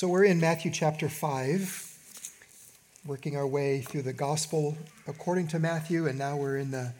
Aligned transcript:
So 0.00 0.08
we're 0.08 0.24
in 0.24 0.40
Matthew 0.40 0.70
chapter 0.70 1.10
5, 1.10 2.24
working 3.04 3.36
our 3.36 3.46
way 3.46 3.82
through 3.82 4.00
the 4.00 4.14
gospel 4.14 4.78
according 5.06 5.48
to 5.48 5.58
Matthew, 5.58 6.06
and 6.06 6.18
now 6.18 6.38
we're 6.38 6.56
in 6.56 6.70
the 6.70 6.94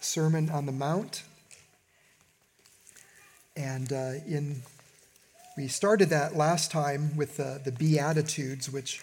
Sermon 0.00 0.48
on 0.48 0.64
the 0.64 0.72
Mount. 0.72 1.24
And 3.54 3.92
uh, 3.92 4.12
in 4.26 4.62
we 5.58 5.68
started 5.68 6.08
that 6.08 6.36
last 6.36 6.70
time 6.70 7.14
with 7.18 7.36
the, 7.36 7.70
Beatitudes, 7.70 8.72
which 8.72 9.02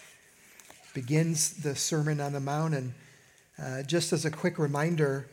begins 0.92 1.50
the 1.62 1.76
Sermon 1.76 2.20
on 2.20 2.32
the 2.32 2.40
Mount. 2.40 2.74
And 2.74 2.94
uh, 3.62 3.82
just 3.84 4.12
as 4.12 4.24
a 4.24 4.30
quick 4.32 4.58
reminder, 4.58 5.28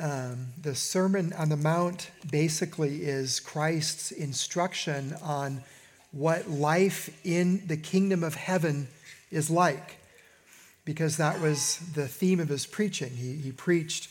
um, 0.00 0.48
the 0.60 0.74
Sermon 0.74 1.32
on 1.34 1.48
the 1.48 1.56
Mount 1.56 2.10
basically 2.28 3.04
is 3.04 3.38
Christ's 3.38 4.10
instruction 4.10 5.14
on 5.22 5.62
what 6.12 6.48
life 6.48 7.10
in 7.24 7.66
the 7.66 7.76
kingdom 7.76 8.24
of 8.24 8.34
heaven 8.34 8.88
is 9.30 9.50
like, 9.50 9.98
because 10.84 11.16
that 11.18 11.40
was 11.40 11.78
the 11.94 12.08
theme 12.08 12.40
of 12.40 12.48
his 12.48 12.66
preaching. 12.66 13.10
He, 13.10 13.34
he 13.34 13.52
preached 13.52 14.08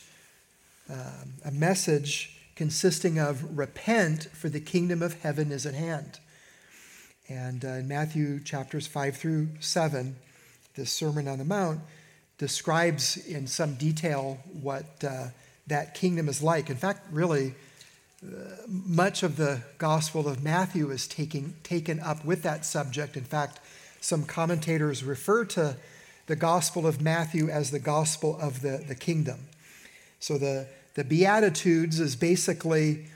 um, 0.88 1.34
a 1.44 1.50
message 1.50 2.36
consisting 2.56 3.18
of 3.18 3.56
repent, 3.56 4.24
for 4.24 4.48
the 4.48 4.60
kingdom 4.60 5.02
of 5.02 5.20
heaven 5.22 5.50
is 5.52 5.64
at 5.64 5.74
hand. 5.74 6.20
And 7.28 7.64
uh, 7.64 7.68
in 7.68 7.88
Matthew 7.88 8.40
chapters 8.40 8.86
5 8.86 9.16
through 9.16 9.48
7, 9.60 10.16
the 10.74 10.84
Sermon 10.84 11.28
on 11.28 11.38
the 11.38 11.44
Mount 11.44 11.80
describes 12.38 13.16
in 13.16 13.46
some 13.46 13.76
detail 13.76 14.38
what 14.60 15.04
uh, 15.04 15.28
that 15.68 15.94
kingdom 15.94 16.28
is 16.28 16.42
like. 16.42 16.70
In 16.70 16.76
fact, 16.76 17.06
really, 17.12 17.54
much 18.68 19.22
of 19.22 19.36
the 19.36 19.62
Gospel 19.78 20.28
of 20.28 20.42
Matthew 20.42 20.90
is 20.90 21.06
taking, 21.06 21.54
taken 21.62 22.00
up 22.00 22.24
with 22.24 22.42
that 22.42 22.64
subject. 22.64 23.16
In 23.16 23.24
fact, 23.24 23.60
some 24.00 24.24
commentators 24.24 25.02
refer 25.02 25.44
to 25.46 25.76
the 26.26 26.36
Gospel 26.36 26.86
of 26.86 27.00
Matthew 27.00 27.48
as 27.48 27.70
the 27.70 27.78
Gospel 27.78 28.38
of 28.40 28.60
the, 28.60 28.84
the 28.86 28.94
kingdom. 28.94 29.48
So 30.20 30.36
the, 30.36 30.68
the 30.94 31.04
Beatitudes 31.04 31.98
is 31.98 32.14
basically 32.14 33.06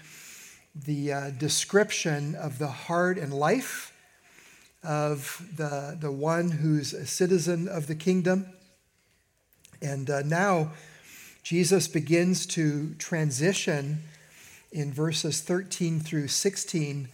the 0.75 1.13
uh, 1.13 1.31
description 1.31 2.35
of 2.35 2.59
the 2.59 2.69
heart 2.69 3.19
and 3.19 3.33
life 3.33 3.93
of 4.83 5.47
the, 5.57 5.97
the 6.01 6.11
one 6.11 6.51
who's 6.51 6.93
a 6.93 7.07
citizen 7.07 7.69
of 7.69 7.87
the 7.87 7.95
kingdom. 7.95 8.47
And 9.81 10.09
uh, 10.11 10.23
now 10.23 10.73
Jesus 11.43 11.89
begins 11.89 12.47
to 12.47 12.95
transition 12.95 14.01
in 14.75 14.93
verses 14.93 15.41
13 15.41 16.01
through 16.01 16.27
16 16.27 17.09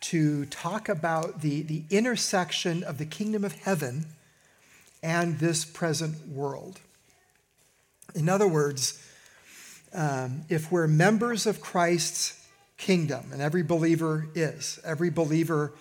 to 0.00 0.44
talk 0.46 0.88
about 0.88 1.40
the, 1.40 1.62
the 1.62 1.84
intersection 1.88 2.82
of 2.82 2.98
the 2.98 3.06
kingdom 3.06 3.44
of 3.44 3.52
heaven 3.52 4.04
and 5.02 5.38
this 5.38 5.64
present 5.64 6.28
world. 6.28 6.80
In 8.14 8.28
other 8.28 8.48
words, 8.48 9.02
um, 9.94 10.42
if 10.48 10.72
we're 10.72 10.88
members 10.88 11.46
of 11.46 11.60
Christ's 11.60 12.44
kingdom, 12.76 13.30
and 13.32 13.40
every 13.40 13.62
believer 13.62 14.26
is, 14.34 14.80
every 14.84 15.10
believer 15.10 15.72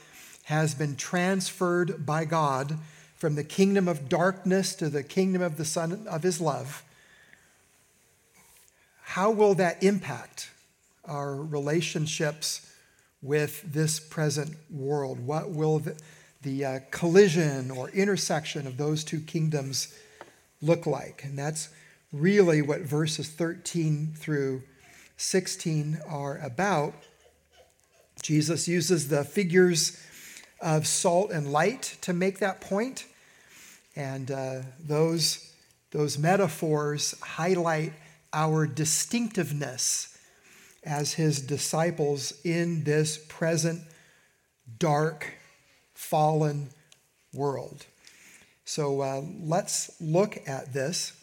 has 0.44 0.76
been 0.76 0.96
transferred 0.96 2.06
by 2.06 2.24
God 2.24 2.78
from 3.16 3.34
the 3.34 3.44
kingdom 3.44 3.88
of 3.88 4.08
darkness 4.08 4.76
to 4.76 4.90
the 4.90 5.02
kingdom 5.02 5.42
of 5.42 5.58
the 5.58 5.66
Son 5.66 6.06
of 6.08 6.22
His 6.22 6.40
love, 6.40 6.84
how 9.02 9.32
will 9.32 9.56
that 9.56 9.82
impact 9.82 10.52
our 11.08 11.36
relationships 11.36 12.72
with 13.22 13.62
this 13.64 14.00
present 14.00 14.56
world? 14.70 15.20
What 15.20 15.50
will 15.50 15.80
the, 15.80 15.98
the 16.42 16.66
uh, 16.66 16.80
collision 16.92 17.72
or 17.72 17.90
intersection 17.90 18.68
of 18.68 18.78
those 18.78 19.04
two 19.04 19.20
kingdoms 19.20 19.94
look 20.62 20.86
like? 20.86 21.24
And 21.24 21.38
that's 21.38 21.70
really 22.12 22.62
what 22.62 22.82
verses 22.82 23.30
13 23.30 24.14
through 24.16 24.64
16 25.18 26.00
are 26.08 26.38
about. 26.38 26.94
Jesus 28.22 28.68
uses 28.68 29.08
the 29.08 29.24
figures 29.24 30.02
of 30.62 30.88
salt 30.88 31.32
and 31.32 31.52
light 31.52 31.98
to 32.02 32.14
make 32.14 32.40
that 32.40 32.62
point. 32.62 33.06
And 33.96 34.32
uh, 34.32 34.62
those, 34.80 35.52
those 35.92 36.18
metaphors 36.18 37.16
highlight 37.22 37.94
our 38.34 38.68
distinctiveness 38.68 40.15
as 40.86 41.14
his 41.14 41.42
disciples 41.42 42.34
in 42.44 42.84
this 42.84 43.18
present 43.18 43.82
dark, 44.78 45.34
fallen 45.94 46.70
world. 47.34 47.86
So 48.66 49.02
uh, 49.02 49.22
let's 49.42 49.92
look 50.00 50.38
at 50.48 50.74
this 50.74 51.14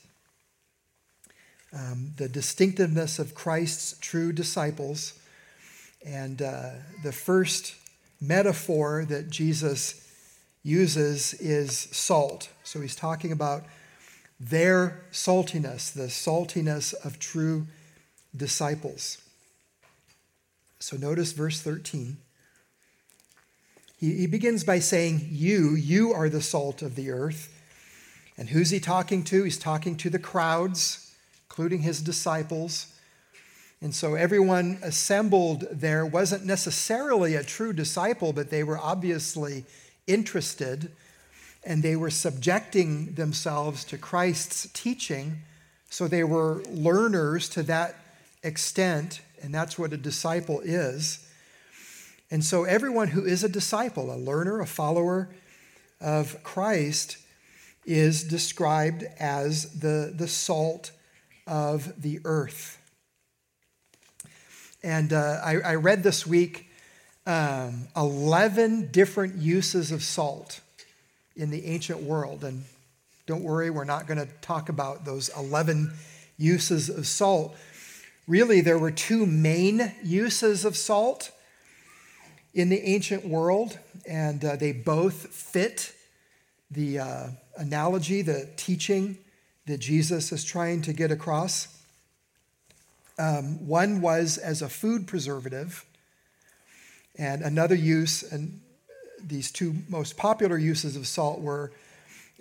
um, 1.73 2.13
the 2.17 2.29
distinctiveness 2.29 3.19
of 3.19 3.35
Christ's 3.35 3.99
true 3.99 4.33
disciples. 4.33 5.19
And 6.05 6.43
uh, 6.43 6.71
the 7.03 7.13
first 7.13 7.77
metaphor 8.21 9.05
that 9.07 9.31
Jesus 9.31 9.99
uses 10.63 11.35
is 11.35 11.77
salt. 11.77 12.49
So 12.63 12.81
he's 12.81 12.97
talking 12.97 13.33
about 13.33 13.65
their 14.39 15.05
saltiness, 15.13 15.93
the 15.93 16.09
saltiness 16.09 16.95
of 17.05 17.19
true 17.19 17.67
disciples. 18.37 19.22
So 20.83 20.97
notice 20.97 21.31
verse 21.31 21.61
13. 21.61 22.17
He, 23.99 24.15
he 24.15 24.27
begins 24.27 24.65
by 24.65 24.81
saying, 24.81 25.29
You, 25.31 25.77
you 25.77 26.13
are 26.13 26.29
the 26.29 26.43
salt 26.43 26.83
of 26.83 26.97
the 26.97 27.13
earth. 27.13 27.57
And 28.37 28.49
who's 28.49 28.71
he 28.71 28.81
talking 28.81 29.23
to? 29.25 29.45
He's 29.45 29.59
talking 29.59 29.97
to 29.99 30.11
the 30.11 30.19
crowds, 30.19 31.15
including 31.49 31.83
his 31.83 32.03
disciples. 32.03 32.93
And 33.81 33.95
so 33.95 34.17
everyone 34.17 34.81
assembled 34.83 35.69
there 35.71 36.05
wasn't 36.05 36.45
necessarily 36.45 37.37
a 37.37 37.45
true 37.45 37.73
disciple, 37.73 38.33
but 38.33 38.51
they 38.51 38.65
were 38.65 38.79
obviously 38.79 39.65
interested 40.09 40.91
and 41.63 41.85
they 41.85 41.95
were 41.95 42.11
subjecting 42.11 43.15
themselves 43.15 43.85
to 43.85 43.99
Christ's 43.99 44.69
teaching. 44.73 45.43
So 45.91 46.09
they 46.09 46.25
were 46.25 46.65
learners 46.65 47.49
to 47.51 47.63
that 47.65 47.95
extent 48.43 49.21
and 49.43 49.55
that's 49.55 49.79
what 49.79 49.93
a 49.93 49.97
disciple 49.97 50.61
is. 50.61 51.27
And 52.31 52.45
so, 52.45 52.65
everyone 52.65 53.09
who 53.09 53.25
is 53.25 53.45
a 53.45 53.49
disciple, 53.49 54.13
a 54.13 54.17
learner, 54.17 54.61
a 54.61 54.67
follower 54.67 55.29
of 56.01 56.43
Christ, 56.43 57.19
is 57.85 58.25
described 58.25 59.05
as 59.19 59.81
the, 59.81 60.13
the 60.17 60.29
salt 60.29 60.93
of 61.47 62.01
the 62.01 62.21
earth. 62.25 62.79
And 64.83 65.13
uh, 65.13 65.41
I, 65.45 65.57
I, 65.61 65.75
read 65.77 66.03
this 66.03 66.27
week 66.27 66.69
um, 67.27 67.89
11 67.97 68.91
different 68.91 69.37
uses 69.37 69.93
of 69.93 70.03
salt 70.03 70.61
in 71.37 71.51
the 71.51 71.67
ancient 71.67 72.03
world. 72.03 72.45
And 72.45 72.65
don't 73.27 73.43
worry, 73.43 73.71
we're 73.71 73.85
not 73.85 74.07
going 74.07 74.19
to 74.19 74.29
talk 74.41 74.69
about 74.69 75.05
those 75.05 75.29
11 75.37 75.93
uses 76.37 76.89
of 76.89 77.07
salt. 77.07 77.57
Really, 78.29 78.61
there 78.61 78.79
were 78.79 78.93
two 78.93 79.27
main 79.27 79.93
uses 80.05 80.65
of 80.65 80.77
salt 80.77 81.33
in 82.55 82.69
the 82.69 82.81
ancient 82.81 83.27
world, 83.27 83.81
and 84.07 84.45
uh, 84.45 84.55
they 84.55 84.71
both 84.71 85.35
fit 85.35 85.93
the 86.71 87.01
uh, 87.01 87.27
analogy, 87.57 88.23
the 88.23 88.49
teaching 88.57 89.19
that 89.67 89.79
Jesus 89.79 90.31
is 90.31 90.45
trying 90.45 90.83
to 90.83 90.93
get 90.93 91.11
across. 91.11 91.83
Um, 93.19 93.67
one 93.67 94.01
was 94.01 94.39
as 94.39 94.63
a 94.63 94.69
food 94.69 95.09
preservative, 95.09 95.85
and 97.19 97.43
another 97.43 97.75
use, 97.75 98.23
and 98.23 98.61
these 99.21 99.51
two 99.51 99.75
most 99.89 100.17
popular 100.17 100.57
uses 100.57 100.95
of 100.95 101.09
salt 101.09 101.41
were 101.41 101.73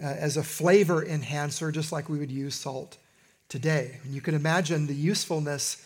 uh, 0.02 0.06
as 0.06 0.38
a 0.38 0.44
flavor 0.44 1.04
enhancer, 1.04 1.72
just 1.72 1.92
like 1.92 2.08
we 2.08 2.20
would 2.20 2.32
use 2.32 2.54
salt 2.54 2.98
today. 3.52 4.00
And 4.04 4.16
you 4.16 4.22
can 4.22 4.34
imagine 4.34 4.88
the 4.88 4.96
usefulness 4.96 5.86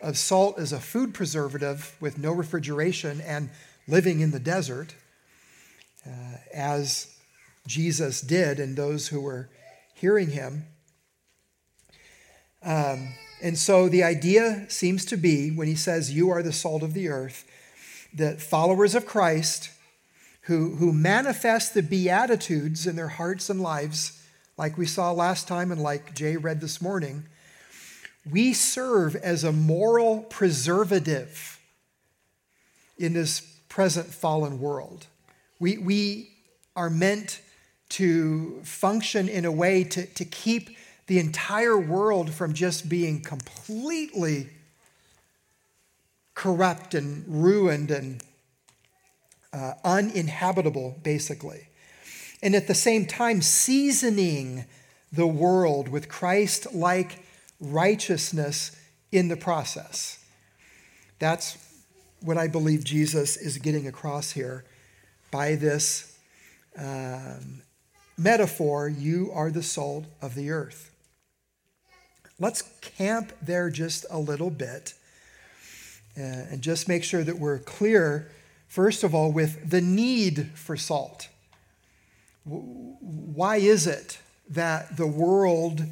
of 0.00 0.16
salt 0.16 0.58
as 0.58 0.72
a 0.72 0.80
food 0.80 1.12
preservative 1.12 1.94
with 2.00 2.16
no 2.16 2.32
refrigeration 2.32 3.20
and 3.20 3.50
living 3.86 4.20
in 4.20 4.30
the 4.30 4.40
desert, 4.40 4.94
uh, 6.06 6.36
as 6.54 7.14
Jesus 7.66 8.22
did 8.22 8.58
and 8.58 8.76
those 8.76 9.08
who 9.08 9.20
were 9.20 9.50
hearing 9.94 10.30
him. 10.30 10.64
Um, 12.62 13.12
and 13.42 13.58
so 13.58 13.90
the 13.90 14.02
idea 14.02 14.64
seems 14.70 15.04
to 15.06 15.18
be 15.18 15.50
when 15.50 15.68
he 15.68 15.76
says, 15.76 16.12
You 16.12 16.30
are 16.30 16.42
the 16.42 16.52
salt 16.52 16.82
of 16.82 16.94
the 16.94 17.08
earth, 17.08 17.44
that 18.14 18.40
followers 18.40 18.94
of 18.94 19.04
Christ 19.04 19.70
who, 20.42 20.76
who 20.76 20.94
manifest 20.94 21.74
the 21.74 21.82
Beatitudes 21.82 22.86
in 22.86 22.96
their 22.96 23.08
hearts 23.08 23.50
and 23.50 23.60
lives 23.60 24.21
like 24.56 24.76
we 24.76 24.86
saw 24.86 25.12
last 25.12 25.48
time 25.48 25.72
and 25.72 25.82
like 25.82 26.14
Jay 26.14 26.36
read 26.36 26.60
this 26.60 26.80
morning, 26.80 27.24
we 28.30 28.52
serve 28.52 29.16
as 29.16 29.44
a 29.44 29.52
moral 29.52 30.20
preservative 30.20 31.58
in 32.98 33.14
this 33.14 33.40
present 33.68 34.06
fallen 34.06 34.60
world. 34.60 35.06
We, 35.58 35.78
we 35.78 36.30
are 36.76 36.90
meant 36.90 37.40
to 37.90 38.60
function 38.62 39.28
in 39.28 39.44
a 39.44 39.52
way 39.52 39.84
to, 39.84 40.06
to 40.06 40.24
keep 40.24 40.76
the 41.06 41.18
entire 41.18 41.78
world 41.78 42.32
from 42.32 42.54
just 42.54 42.88
being 42.88 43.22
completely 43.22 44.48
corrupt 46.34 46.94
and 46.94 47.24
ruined 47.26 47.90
and 47.90 48.22
uh, 49.52 49.74
uninhabitable, 49.84 50.98
basically. 51.02 51.66
And 52.42 52.54
at 52.54 52.66
the 52.66 52.74
same 52.74 53.06
time, 53.06 53.40
seasoning 53.40 54.64
the 55.12 55.26
world 55.26 55.88
with 55.88 56.08
Christ 56.08 56.74
like 56.74 57.18
righteousness 57.60 58.76
in 59.12 59.28
the 59.28 59.36
process. 59.36 60.18
That's 61.18 61.56
what 62.20 62.38
I 62.38 62.48
believe 62.48 62.82
Jesus 62.82 63.36
is 63.36 63.58
getting 63.58 63.86
across 63.86 64.32
here 64.32 64.64
by 65.30 65.54
this 65.54 66.18
um, 66.76 67.62
metaphor 68.16 68.88
you 68.88 69.30
are 69.34 69.50
the 69.50 69.62
salt 69.62 70.06
of 70.20 70.34
the 70.34 70.50
earth. 70.50 70.90
Let's 72.40 72.62
camp 72.80 73.32
there 73.42 73.70
just 73.70 74.06
a 74.10 74.18
little 74.18 74.50
bit 74.50 74.94
uh, 76.16 76.20
and 76.20 76.62
just 76.62 76.88
make 76.88 77.04
sure 77.04 77.22
that 77.22 77.38
we're 77.38 77.58
clear, 77.58 78.30
first 78.68 79.04
of 79.04 79.14
all, 79.14 79.30
with 79.30 79.70
the 79.70 79.80
need 79.80 80.50
for 80.54 80.76
salt. 80.76 81.28
Why 82.44 83.56
is 83.56 83.86
it 83.86 84.18
that 84.50 84.96
the 84.96 85.06
world 85.06 85.84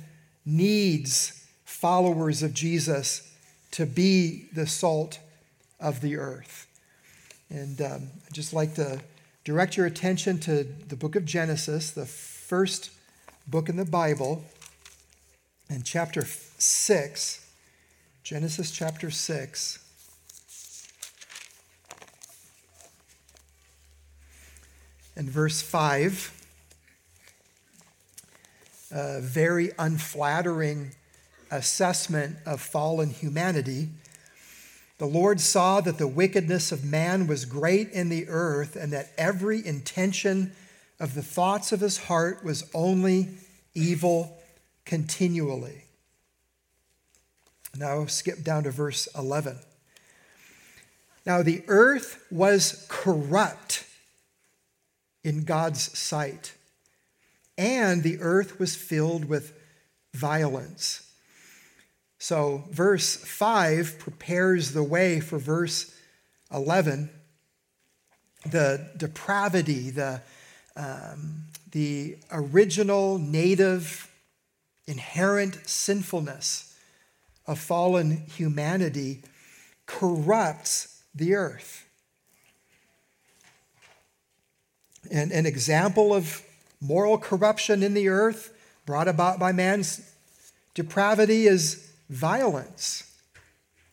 needs 0.45 1.47
followers 1.65 2.43
of 2.43 2.53
Jesus 2.53 3.33
to 3.73 3.87
be 3.87 4.47
the 4.53 4.67
salt 4.67 5.21
of 5.79 6.01
the 6.01 6.17
earth? 6.17 6.67
And 7.49 7.81
um, 7.81 8.09
I'd 8.27 8.33
just 8.33 8.53
like 8.53 8.75
to 8.75 9.01
direct 9.45 9.77
your 9.77 9.87
attention 9.87 10.39
to 10.41 10.65
the 10.65 10.97
book 10.97 11.17
of 11.17 11.25
Genesis, 11.25 11.93
the 11.93 12.07
first 12.07 12.91
book 13.47 13.69
in 13.69 13.77
the 13.77 13.85
Bible, 13.85 14.45
and 15.69 15.85
chapter 15.85 16.25
6. 16.25 17.47
Genesis 18.23 18.71
chapter 18.71 19.11
6. 19.11 19.79
And 25.17 25.29
verse 25.29 25.63
5 25.63 26.40
a 28.91 29.21
very 29.21 29.71
unflattering 29.79 30.93
assessment 31.51 32.37
of 32.47 32.61
fallen 32.61 33.11
humanity. 33.11 33.89
The 34.99 35.07
Lord 35.07 35.41
saw 35.41 35.81
that 35.81 35.99
the 35.99 36.07
wickedness 36.07 36.73
of 36.73 36.85
man 36.85 37.27
was 37.27 37.45
great 37.45 37.91
in 37.91 38.09
the 38.09 38.29
earth, 38.29 38.77
and 38.77 38.93
that 38.93 39.11
every 39.17 39.65
intention 39.65 40.53
of 40.99 41.15
the 41.15 41.23
thoughts 41.23 41.73
of 41.73 41.81
his 41.81 41.99
heart 41.99 42.45
was 42.45 42.69
only 42.75 43.31
evil 43.75 44.39
continually. 44.85 45.85
Now, 47.77 48.07
skip 48.07 48.43
down 48.43 48.65
to 48.65 48.71
verse 48.71 49.09
11. 49.17 49.59
Now, 51.25 51.43
the 51.43 51.63
earth 51.69 52.23
was 52.31 52.87
corrupt 52.89 53.87
in 55.23 55.45
God's 55.45 55.97
sight 55.99 56.55
and 57.61 58.03
the 58.03 58.19
earth 58.21 58.59
was 58.59 58.75
filled 58.75 59.27
with 59.27 59.53
violence. 60.15 61.13
So, 62.19 62.65
verse 62.71 63.17
5 63.17 63.99
prepares 63.99 64.73
the 64.73 64.83
way 64.83 65.21
for 65.21 65.39
verse 65.39 65.95
11. 66.51 67.11
The 68.47 68.91
depravity, 68.97 69.91
the, 69.91 70.23
um, 70.75 71.43
the 71.71 72.17
original 72.33 73.19
native 73.19 74.11
inherent 74.87 75.59
sinfulness 75.69 76.75
of 77.47 77.59
fallen 77.59 78.25
humanity 78.39 79.21
corrupts 79.85 81.03
the 81.15 81.35
earth. 81.35 81.85
And 85.11 85.31
an 85.31 85.45
example 85.45 86.15
of 86.15 86.43
moral 86.81 87.19
corruption 87.19 87.83
in 87.83 87.95
the 87.95 88.09
earth 88.09 88.57
brought 88.87 89.09
about 89.09 89.39
by 89.39 89.53
man's 89.53 90.15
depravity 90.75 91.47
is 91.47 91.93
violence, 92.09 93.17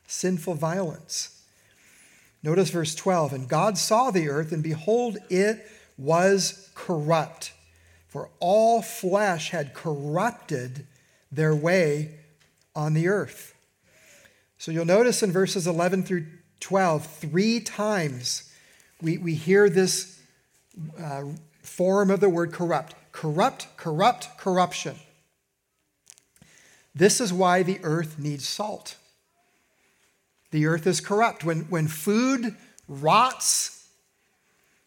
sinful 0.07 0.55
violence. 0.55 1.41
Notice 2.43 2.69
verse 2.69 2.95
12 2.95 3.33
And 3.33 3.49
God 3.49 3.77
saw 3.77 4.11
the 4.11 4.29
earth, 4.29 4.51
and 4.51 4.63
behold, 4.63 5.17
it 5.29 5.67
was 5.97 6.69
corrupt, 6.75 7.53
for 8.07 8.29
all 8.39 8.81
flesh 8.81 9.49
had 9.49 9.73
corrupted 9.73 10.85
their 11.31 11.55
way 11.55 12.11
on 12.75 12.93
the 12.93 13.07
earth. 13.07 13.53
So 14.57 14.71
you'll 14.71 14.85
notice 14.85 15.21
in 15.21 15.31
verses 15.31 15.67
11 15.67 16.03
through 16.03 16.25
12, 16.59 17.05
three 17.05 17.59
times 17.59 18.51
we, 19.01 19.17
we 19.17 19.35
hear 19.35 19.69
this 19.69 20.19
uh, 20.99 21.23
form 21.67 22.09
of 22.09 22.19
the 22.19 22.29
word 22.29 22.51
corrupt. 22.51 22.95
Corrupt, 23.11 23.67
corrupt, 23.77 24.37
corruption. 24.37 24.95
This 26.95 27.21
is 27.21 27.31
why 27.31 27.61
the 27.63 27.79
earth 27.83 28.17
needs 28.17 28.47
salt. 28.47 28.95
The 30.51 30.65
earth 30.65 30.87
is 30.87 31.01
corrupt. 31.01 31.43
When, 31.43 31.61
when 31.69 31.87
food 31.87 32.55
rots, 32.87 33.87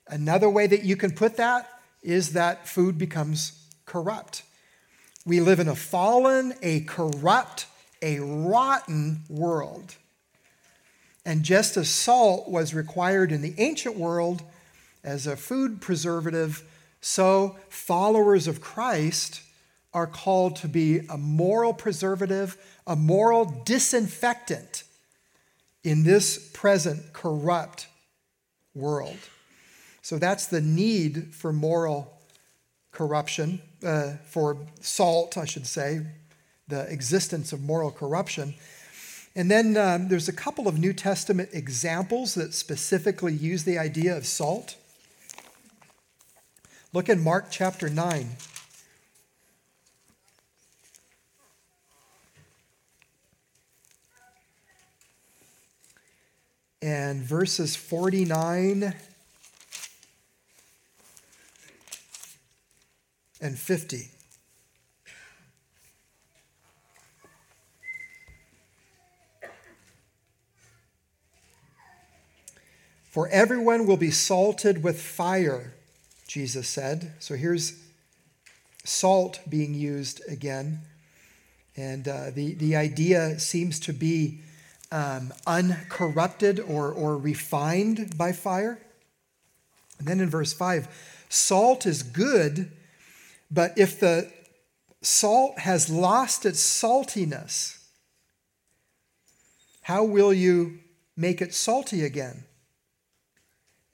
another 0.08 0.48
way 0.48 0.66
that 0.66 0.84
you 0.84 0.96
can 0.96 1.12
put 1.12 1.36
that 1.36 1.68
is 2.02 2.32
that 2.32 2.66
food 2.66 2.98
becomes 2.98 3.66
corrupt. 3.84 4.42
We 5.26 5.40
live 5.40 5.60
in 5.60 5.68
a 5.68 5.76
fallen, 5.76 6.54
a 6.62 6.80
corrupt, 6.80 7.66
a 8.00 8.20
rotten 8.20 9.20
world. 9.28 9.96
And 11.24 11.42
just 11.42 11.76
as 11.76 11.90
salt 11.90 12.48
was 12.48 12.72
required 12.72 13.30
in 13.30 13.42
the 13.42 13.54
ancient 13.58 13.96
world 13.96 14.42
as 15.02 15.26
a 15.26 15.36
food 15.36 15.80
preservative, 15.80 16.64
so, 17.00 17.56
followers 17.70 18.46
of 18.46 18.60
Christ 18.60 19.40
are 19.94 20.06
called 20.06 20.56
to 20.56 20.68
be 20.68 21.00
a 21.08 21.16
moral 21.16 21.72
preservative, 21.72 22.56
a 22.86 22.94
moral 22.94 23.46
disinfectant 23.64 24.84
in 25.82 26.04
this 26.04 26.50
present 26.52 27.12
corrupt 27.12 27.86
world. 28.74 29.16
So, 30.02 30.18
that's 30.18 30.46
the 30.46 30.60
need 30.60 31.34
for 31.34 31.52
moral 31.52 32.20
corruption, 32.92 33.62
uh, 33.82 34.14
for 34.26 34.58
salt, 34.80 35.38
I 35.38 35.46
should 35.46 35.66
say, 35.66 36.02
the 36.68 36.82
existence 36.92 37.52
of 37.52 37.62
moral 37.62 37.90
corruption. 37.90 38.54
And 39.34 39.50
then 39.50 39.76
um, 39.76 40.08
there's 40.08 40.28
a 40.28 40.32
couple 40.32 40.68
of 40.68 40.78
New 40.78 40.92
Testament 40.92 41.50
examples 41.52 42.34
that 42.34 42.52
specifically 42.52 43.32
use 43.32 43.64
the 43.64 43.78
idea 43.78 44.16
of 44.16 44.26
salt. 44.26 44.76
Look 46.92 47.08
in 47.08 47.22
Mark 47.22 47.46
chapter 47.52 47.88
9. 47.88 48.30
And 56.82 57.22
verses 57.22 57.76
49 57.76 58.92
and 63.40 63.56
50. 63.56 64.08
For 73.04 73.28
everyone 73.28 73.86
will 73.86 73.96
be 73.96 74.10
salted 74.10 74.82
with 74.82 75.00
fire 75.00 75.74
Jesus 76.30 76.68
said. 76.68 77.12
So 77.18 77.34
here's 77.34 77.74
salt 78.84 79.40
being 79.48 79.74
used 79.74 80.22
again. 80.28 80.82
And 81.76 82.06
uh, 82.06 82.30
the, 82.30 82.54
the 82.54 82.76
idea 82.76 83.40
seems 83.40 83.80
to 83.80 83.92
be 83.92 84.38
um, 84.92 85.32
uncorrupted 85.44 86.60
or, 86.60 86.92
or 86.92 87.16
refined 87.16 88.16
by 88.16 88.30
fire. 88.30 88.78
And 89.98 90.06
then 90.06 90.20
in 90.20 90.30
verse 90.30 90.52
5, 90.52 90.86
salt 91.28 91.84
is 91.84 92.04
good, 92.04 92.70
but 93.50 93.76
if 93.76 93.98
the 93.98 94.30
salt 95.02 95.58
has 95.58 95.90
lost 95.90 96.46
its 96.46 96.62
saltiness, 96.62 97.76
how 99.82 100.04
will 100.04 100.32
you 100.32 100.78
make 101.16 101.42
it 101.42 101.54
salty 101.54 102.04
again? 102.04 102.44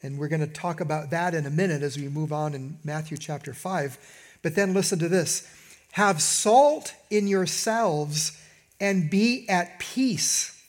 And 0.07 0.19
we're 0.19 0.29
going 0.29 0.41
to 0.41 0.47
talk 0.47 0.81
about 0.81 1.11
that 1.11 1.35
in 1.35 1.47
a 1.47 1.51
minute 1.51 1.83
as 1.83 1.99
we 1.99 2.07
move 2.07 2.33
on 2.33 2.55
in 2.55 2.79
Matthew 2.85 3.17
chapter 3.17 3.53
5. 3.53 3.99
But 4.41 4.55
then 4.55 4.73
listen 4.73 5.01
to 5.01 5.09
this 5.09 5.49
have 5.93 6.23
salt 6.23 6.95
in 7.11 7.27
yourselves 7.27 8.41
and 8.79 9.11
be 9.11 9.49
at 9.49 9.81
peace 9.81 10.63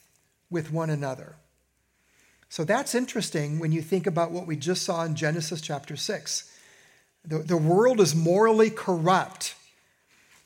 with 0.50 0.72
one 0.72 0.90
another. 0.90 1.36
So 2.48 2.64
that's 2.64 2.96
interesting 2.96 3.60
when 3.60 3.70
you 3.70 3.80
think 3.80 4.08
about 4.08 4.32
what 4.32 4.46
we 4.46 4.56
just 4.56 4.82
saw 4.82 5.04
in 5.04 5.14
Genesis 5.14 5.60
chapter 5.60 5.94
6. 5.94 6.58
The, 7.24 7.38
the 7.38 7.56
world 7.56 8.00
is 8.00 8.16
morally 8.16 8.70
corrupt. 8.70 9.54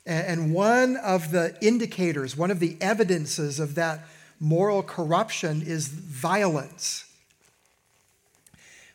And 0.05 0.53
one 0.53 0.97
of 0.97 1.31
the 1.31 1.57
indicators, 1.61 2.37
one 2.37 2.51
of 2.51 2.59
the 2.59 2.77
evidences 2.79 3.59
of 3.59 3.73
that 3.75 4.05
moral 4.39 4.83
corruption 4.83 5.63
is 5.65 5.87
violence. 5.87 7.05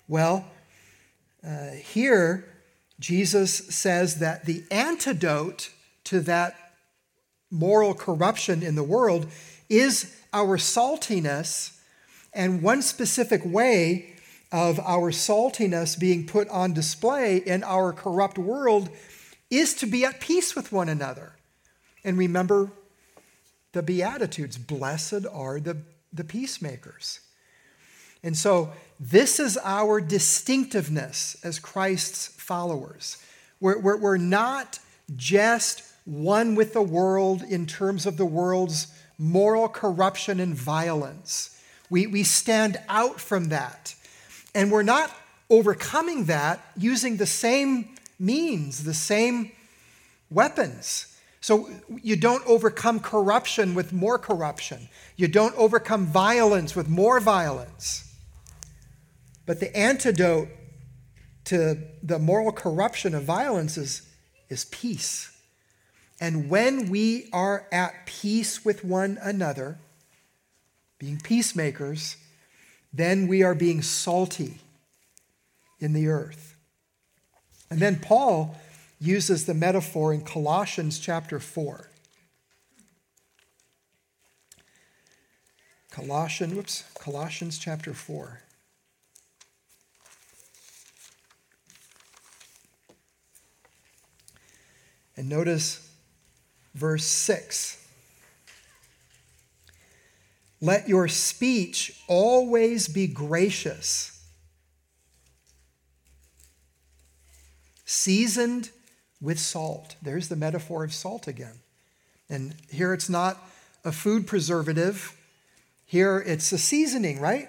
Well, 0.09 0.47
uh, 1.47 1.71
here, 1.73 2.47
Jesus 2.99 3.55
says 3.55 4.21
that 4.21 4.47
the 4.47 4.65
antidote 4.71 5.71
to 6.05 6.21
that 6.21 6.57
moral 7.51 7.93
corruption 7.93 8.63
in 8.63 8.75
the 8.75 8.83
world 8.83 9.27
is 9.69 10.17
our 10.33 10.57
saltiness. 10.57 11.79
And 12.33 12.63
one 12.63 12.81
specific 12.81 13.43
way 13.45 14.15
of 14.51 14.81
our 14.81 15.13
saltiness 15.13 15.99
being 15.99 16.27
put 16.27 16.49
on 16.49 16.73
display 16.73 17.37
in 17.37 17.63
our 17.63 17.93
corrupt 17.93 18.39
world 18.39 18.89
is 19.51 19.75
to 19.75 19.87
be 19.87 20.07
at 20.07 20.21
peace 20.21 20.57
with 20.57 20.73
one 20.73 20.89
another. 20.89 21.35
And 22.03 22.17
remember 22.17 22.71
the 23.73 23.83
Beatitudes 23.83 24.57
blessed 24.57 25.27
are 25.31 25.61
the, 25.61 25.77
the 26.13 26.25
peacemakers. 26.25 27.21
And 28.23 28.37
so, 28.37 28.73
this 29.01 29.39
is 29.39 29.59
our 29.63 30.01
distinctiveness 30.01 31.37
as 31.45 31.59
Christ's 31.59 32.29
followers. 32.29 33.23
We're, 33.61 33.79
we're, 33.79 33.97
we're 33.97 34.17
not 34.17 34.79
just 35.17 35.83
one 36.05 36.55
with 36.55 36.73
the 36.73 36.83
world 36.83 37.43
in 37.43 37.67
terms 37.67 38.07
of 38.07 38.17
the 38.17 38.27
world's 38.27 38.89
moral 39.19 39.69
corruption 39.69 40.41
and 40.41 40.55
violence. 40.55 41.61
We, 41.91 42.07
we 42.07 42.23
stand 42.23 42.79
out 42.89 43.21
from 43.21 43.51
that. 43.51 43.95
And 44.55 44.73
we're 44.73 44.83
not 44.83 45.15
overcoming 45.51 46.25
that 46.25 46.61
using 46.77 47.17
the 47.17 47.27
same 47.27 47.95
means, 48.19 48.85
the 48.85 48.95
same 48.95 49.53
weapons. 50.31 51.17
So 51.41 51.71
you 52.03 52.17
don't 52.17 52.45
overcome 52.47 53.01
corruption 53.01 53.75
with 53.75 53.93
more 53.93 54.19
corruption. 54.19 54.89
You 55.17 55.29
don't 55.29 55.55
overcome 55.57 56.07
violence 56.07 56.75
with 56.75 56.89
more 56.89 57.21
violence. 57.21 58.08
But 59.49 59.61
the 59.61 59.75
antidote 59.75 60.51
to 61.45 61.79
the 62.03 62.19
moral 62.19 62.53
corruption 62.53 63.15
of 63.15 63.23
violence 63.23 63.79
is, 63.79 64.03
is 64.51 64.67
peace. 64.67 65.35
And 66.21 66.51
when 66.51 66.91
we 66.91 67.31
are 67.33 67.67
at 67.73 68.05
peace 68.05 68.63
with 68.63 68.85
one 68.85 69.19
another, 69.23 69.79
being 70.99 71.19
peacemakers, 71.19 72.19
then 72.93 73.27
we 73.27 73.43
are 73.43 73.55
being 73.55 73.81
salty 73.81 74.59
in 75.81 75.95
the 75.95 76.09
earth. 76.09 76.55
And 77.71 77.81
then 77.81 78.01
Paul 78.01 78.55
uses 79.01 79.47
the 79.47 79.55
metaphor 79.55 80.13
in 80.13 80.21
Colossians 80.21 80.99
chapter 80.99 81.41
4. 81.41 81.89
Colossians, 85.91 86.55
whoops, 86.55 86.85
Colossians 87.01 87.57
chapter 87.57 87.95
4. 87.95 88.43
And 95.19 95.29
notice 95.29 95.91
verse 96.77 97.05
6. 97.05 97.85
Let 100.61 100.89
your 100.89 101.09
speech 101.09 102.01
always 102.07 102.87
be 102.87 103.09
gracious, 103.09 104.25
seasoned 107.85 108.71
with 109.21 109.41
salt. 109.41 109.97
There's 110.01 110.29
the 110.29 110.37
metaphor 110.37 110.85
of 110.85 110.95
salt 110.95 111.27
again. 111.27 111.59
And 112.31 112.55
here 112.71 112.95
it's 112.95 113.09
not 113.09 113.45
a 113.85 113.91
food 113.91 114.25
preservative, 114.25 115.17
here 115.85 116.23
it's 116.25 116.53
a 116.53 116.59
seasoning, 116.59 117.21
right? 117.21 117.49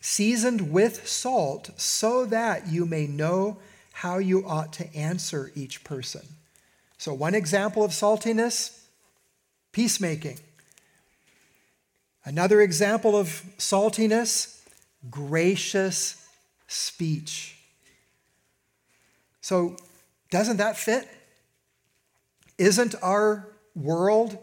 Seasoned 0.00 0.72
with 0.72 1.06
salt 1.06 1.70
so 1.76 2.24
that 2.26 2.66
you 2.66 2.86
may 2.86 3.06
know 3.06 3.58
how 3.96 4.18
you 4.18 4.46
ought 4.46 4.74
to 4.74 4.94
answer 4.94 5.50
each 5.54 5.82
person. 5.82 6.20
So, 6.98 7.14
one 7.14 7.34
example 7.34 7.82
of 7.82 7.92
saltiness 7.92 8.78
peacemaking. 9.72 10.38
Another 12.22 12.60
example 12.60 13.16
of 13.16 13.42
saltiness 13.56 14.60
gracious 15.10 16.28
speech. 16.68 17.56
So, 19.40 19.78
doesn't 20.30 20.58
that 20.58 20.76
fit? 20.76 21.08
Isn't 22.58 22.96
our 23.02 23.48
world, 23.74 24.36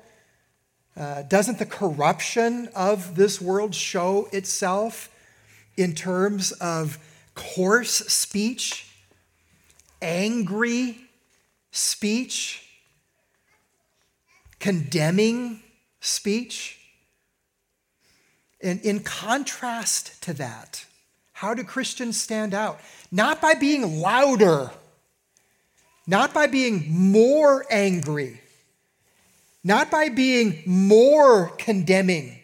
uh, 0.97 1.21
doesn't 1.23 1.59
the 1.59 1.67
corruption 1.67 2.69
of 2.75 3.15
this 3.15 3.39
world 3.39 3.75
show 3.75 4.29
itself 4.31 5.09
in 5.77 5.93
terms 5.93 6.53
of 6.53 6.97
coarse 7.35 7.91
speech, 7.91 8.89
angry 10.03 10.97
speech, 11.71 12.63
condemning 14.59 15.61
speech. 15.99 16.79
And 18.61 18.79
in 18.81 18.99
contrast 18.99 20.21
to 20.23 20.33
that, 20.35 20.85
how 21.33 21.53
do 21.53 21.63
Christians 21.63 22.21
stand 22.21 22.53
out? 22.53 22.79
Not 23.11 23.41
by 23.41 23.55
being 23.55 23.99
louder, 23.99 24.71
not 26.05 26.33
by 26.33 26.47
being 26.47 26.85
more 26.89 27.65
angry, 27.69 28.39
not 29.63 29.89
by 29.89 30.09
being 30.09 30.61
more 30.65 31.49
condemning, 31.57 32.39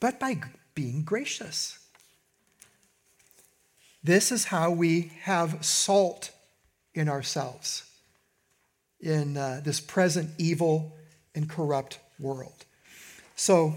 but 0.00 0.20
by 0.20 0.40
being 0.74 1.02
gracious. 1.02 1.78
This 4.04 4.30
is 4.30 4.44
how 4.44 4.70
we 4.70 5.12
have 5.22 5.64
salt 5.64 6.30
in 6.94 7.08
ourselves 7.08 7.90
in 9.00 9.38
uh, 9.38 9.62
this 9.64 9.80
present 9.80 10.30
evil 10.36 10.94
and 11.34 11.48
corrupt 11.48 11.98
world. 12.20 12.66
So, 13.34 13.74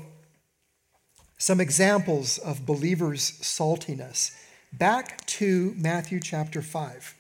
some 1.38 1.62
examples 1.62 2.38
of 2.40 2.66
believers' 2.66 3.32
saltiness. 3.42 4.36
Back 4.74 5.26
to 5.28 5.74
Matthew 5.78 6.20
chapter 6.20 6.62
5. 6.62 7.16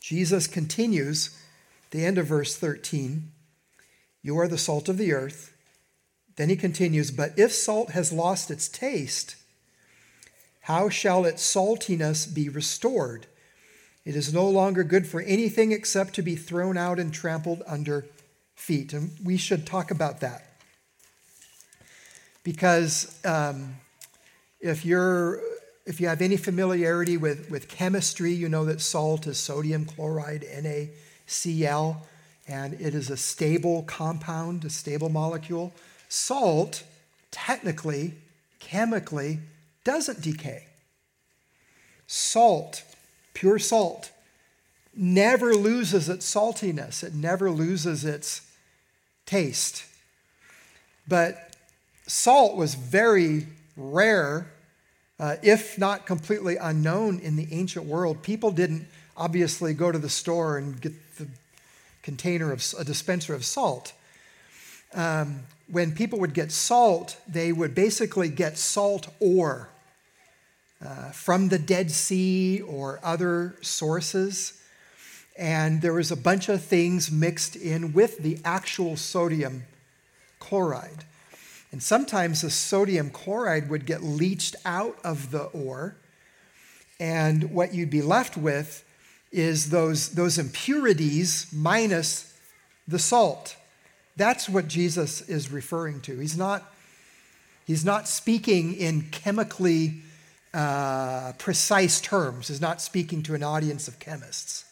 Jesus 0.00 0.46
continues, 0.46 1.38
the 1.90 2.04
end 2.04 2.18
of 2.18 2.26
verse 2.26 2.54
13 2.56 3.30
You 4.22 4.38
are 4.38 4.48
the 4.48 4.58
salt 4.58 4.88
of 4.90 4.98
the 4.98 5.12
earth. 5.12 5.54
Then 6.40 6.48
he 6.48 6.56
continues, 6.56 7.10
But 7.10 7.38
if 7.38 7.52
salt 7.52 7.90
has 7.90 8.14
lost 8.14 8.50
its 8.50 8.66
taste, 8.66 9.36
how 10.62 10.88
shall 10.88 11.26
its 11.26 11.42
saltiness 11.42 12.24
be 12.24 12.48
restored? 12.48 13.26
It 14.06 14.16
is 14.16 14.32
no 14.32 14.48
longer 14.48 14.82
good 14.82 15.06
for 15.06 15.20
anything 15.20 15.70
except 15.70 16.14
to 16.14 16.22
be 16.22 16.36
thrown 16.36 16.78
out 16.78 16.98
and 16.98 17.12
trampled 17.12 17.62
under 17.66 18.06
feet. 18.54 18.94
And 18.94 19.10
we 19.22 19.36
should 19.36 19.66
talk 19.66 19.90
about 19.90 20.20
that. 20.20 20.46
Because 22.42 23.20
um, 23.26 23.74
if 24.62 24.86
you're 24.86 25.42
if 25.84 26.00
you 26.00 26.08
have 26.08 26.22
any 26.22 26.38
familiarity 26.38 27.18
with, 27.18 27.50
with 27.50 27.68
chemistry, 27.68 28.32
you 28.32 28.48
know 28.48 28.64
that 28.64 28.80
salt 28.80 29.26
is 29.26 29.38
sodium 29.38 29.84
chloride, 29.84 30.46
NaCl, 30.50 31.98
and 32.48 32.72
it 32.80 32.94
is 32.94 33.10
a 33.10 33.18
stable 33.18 33.82
compound, 33.82 34.64
a 34.64 34.70
stable 34.70 35.10
molecule. 35.10 35.74
Salt, 36.10 36.82
technically, 37.30 38.14
chemically, 38.58 39.38
doesn't 39.84 40.20
decay. 40.20 40.64
Salt, 42.08 42.82
pure 43.32 43.60
salt, 43.60 44.10
never 44.92 45.54
loses 45.54 46.08
its 46.08 46.26
saltiness, 46.34 47.04
it 47.04 47.14
never 47.14 47.48
loses 47.48 48.04
its 48.04 48.42
taste. 49.24 49.84
But 51.06 51.54
salt 52.08 52.56
was 52.56 52.74
very 52.74 53.46
rare, 53.76 54.50
uh, 55.20 55.36
if 55.44 55.78
not 55.78 56.06
completely 56.06 56.56
unknown 56.56 57.20
in 57.20 57.36
the 57.36 57.46
ancient 57.52 57.86
world. 57.86 58.24
People 58.24 58.50
didn't 58.50 58.88
obviously 59.16 59.74
go 59.74 59.92
to 59.92 59.98
the 59.98 60.08
store 60.08 60.58
and 60.58 60.80
get 60.80 60.92
the 61.18 61.28
container 62.02 62.50
of 62.50 62.64
a 62.76 62.82
dispenser 62.82 63.32
of 63.32 63.44
salt. 63.44 63.92
Um, 64.92 65.44
when 65.70 65.92
people 65.92 66.18
would 66.20 66.34
get 66.34 66.50
salt, 66.52 67.16
they 67.28 67.52
would 67.52 67.74
basically 67.74 68.28
get 68.28 68.58
salt 68.58 69.08
ore 69.20 69.68
uh, 70.84 71.10
from 71.10 71.48
the 71.48 71.58
Dead 71.58 71.90
Sea 71.90 72.60
or 72.62 72.98
other 73.02 73.56
sources. 73.60 74.60
And 75.38 75.80
there 75.80 75.92
was 75.92 76.10
a 76.10 76.16
bunch 76.16 76.48
of 76.48 76.62
things 76.62 77.10
mixed 77.10 77.56
in 77.56 77.92
with 77.92 78.18
the 78.18 78.38
actual 78.44 78.96
sodium 78.96 79.64
chloride. 80.38 81.04
And 81.72 81.82
sometimes 81.82 82.42
the 82.42 82.50
sodium 82.50 83.10
chloride 83.10 83.70
would 83.70 83.86
get 83.86 84.02
leached 84.02 84.56
out 84.64 84.98
of 85.04 85.30
the 85.30 85.44
ore, 85.44 85.96
and 86.98 87.52
what 87.52 87.72
you'd 87.72 87.90
be 87.90 88.02
left 88.02 88.36
with 88.36 88.84
is 89.32 89.70
those, 89.70 90.10
those 90.10 90.36
impurities 90.36 91.46
minus 91.52 92.36
the 92.86 92.98
salt. 92.98 93.56
That's 94.20 94.50
what 94.50 94.68
Jesus 94.68 95.22
is 95.22 95.50
referring 95.50 96.02
to. 96.02 96.18
He's 96.18 96.36
not, 96.36 96.70
he's 97.66 97.86
not 97.86 98.06
speaking 98.06 98.74
in 98.74 99.08
chemically 99.10 100.02
uh, 100.52 101.32
precise 101.38 102.02
terms, 102.02 102.48
he's 102.48 102.60
not 102.60 102.82
speaking 102.82 103.22
to 103.22 103.34
an 103.34 103.42
audience 103.42 103.88
of 103.88 103.98
chemists. 103.98 104.66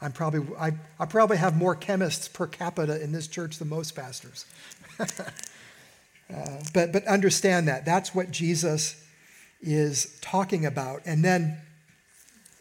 I'm 0.00 0.10
probably, 0.10 0.56
I, 0.58 0.72
I 0.98 1.04
probably 1.04 1.36
have 1.36 1.54
more 1.54 1.74
chemists 1.74 2.28
per 2.28 2.46
capita 2.46 2.98
in 3.02 3.12
this 3.12 3.26
church 3.26 3.58
than 3.58 3.68
most 3.68 3.94
pastors. 3.94 4.46
uh, 4.98 5.04
but, 6.72 6.92
but 6.94 7.04
understand 7.04 7.68
that. 7.68 7.84
That's 7.84 8.14
what 8.14 8.30
Jesus 8.30 9.04
is 9.60 10.18
talking 10.22 10.64
about. 10.64 11.02
And 11.04 11.22
then, 11.22 11.58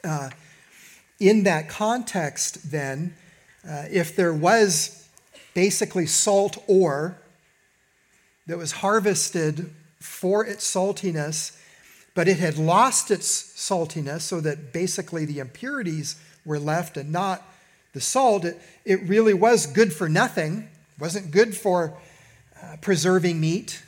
uh, 0.04 0.32
in 1.22 1.44
that 1.44 1.70
context, 1.70 2.70
then, 2.70 3.16
uh, 3.66 3.86
if 3.90 4.18
there 4.18 4.34
was 4.34 5.04
basically 5.56 6.06
salt 6.06 6.64
ore 6.68 7.18
that 8.46 8.60
was 8.60 8.74
harvested 8.74 9.72
for 10.00 10.46
its 10.46 10.72
saltiness, 10.72 11.58
but 12.14 12.28
it 12.28 12.38
had 12.38 12.60
lost 12.60 13.10
its 13.10 13.28
saltiness, 13.58 14.22
so 14.22 14.40
that 14.40 14.72
basically 14.72 15.26
the 15.26 15.40
impurities 15.40 16.16
were 16.46 16.60
left 16.60 16.96
and 16.96 17.12
not 17.12 17.42
the 17.94 18.02
salt, 18.02 18.46
it, 18.46 18.62
it 18.84 19.02
really 19.08 19.34
was 19.34 19.66
good 19.66 19.92
for 19.92 20.08
nothing. 20.08 20.68
wasn't 21.00 21.32
good 21.32 21.56
for 21.56 21.98
uh, 22.62 22.76
preserving 22.82 23.40
meat, 23.40 23.82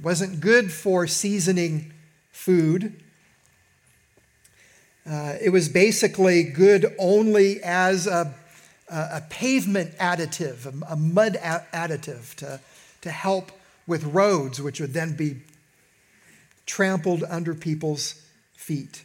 wasn't 0.00 0.40
good 0.40 0.72
for 0.72 1.06
seasoning 1.06 1.92
food. 2.30 2.94
Uh, 5.04 5.34
it 5.40 5.50
was 5.50 5.68
basically 5.68 6.44
good 6.44 6.94
only 6.98 7.60
as 7.62 8.06
a, 8.06 8.32
a 8.90 9.26
pavement 9.30 9.96
additive, 9.98 10.66
a, 10.66 10.92
a 10.92 10.96
mud 10.96 11.36
a- 11.36 11.66
additive 11.72 12.34
to, 12.36 12.60
to 13.02 13.10
help 13.10 13.52
with 13.86 14.04
roads, 14.04 14.60
which 14.60 14.80
would 14.80 14.92
then 14.92 15.16
be 15.16 15.36
trampled 16.66 17.24
under 17.28 17.54
people's 17.54 18.22
feet. 18.54 19.04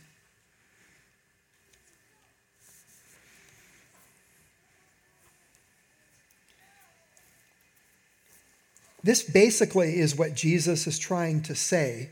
This 9.04 9.22
basically 9.22 10.00
is 10.00 10.16
what 10.16 10.34
Jesus 10.34 10.88
is 10.88 10.98
trying 10.98 11.44
to 11.44 11.54
say 11.54 12.10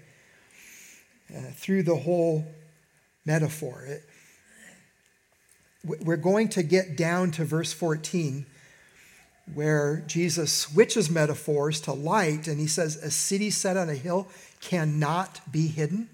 uh, 1.36 1.40
through 1.56 1.84
the 1.84 1.96
whole 1.96 2.46
metaphor. 3.26 3.84
It, 3.88 4.04
we're 5.84 6.18
going 6.18 6.50
to 6.50 6.64
get 6.64 6.96
down 6.96 7.32
to 7.32 7.46
verse 7.46 7.74
14 7.74 8.46
where 9.54 10.04
Jesus 10.08 10.54
switches 10.54 11.10
metaphors 11.10 11.82
to 11.82 11.92
light 11.92 12.48
and 12.48 12.60
he 12.60 12.68
says, 12.68 12.96
A 12.98 13.12
city 13.12 13.50
set 13.50 13.76
on 13.76 13.90
a 13.90 13.96
hill 13.96 14.28
cannot 14.62 15.42
be 15.52 15.68
hidden. 15.68 16.10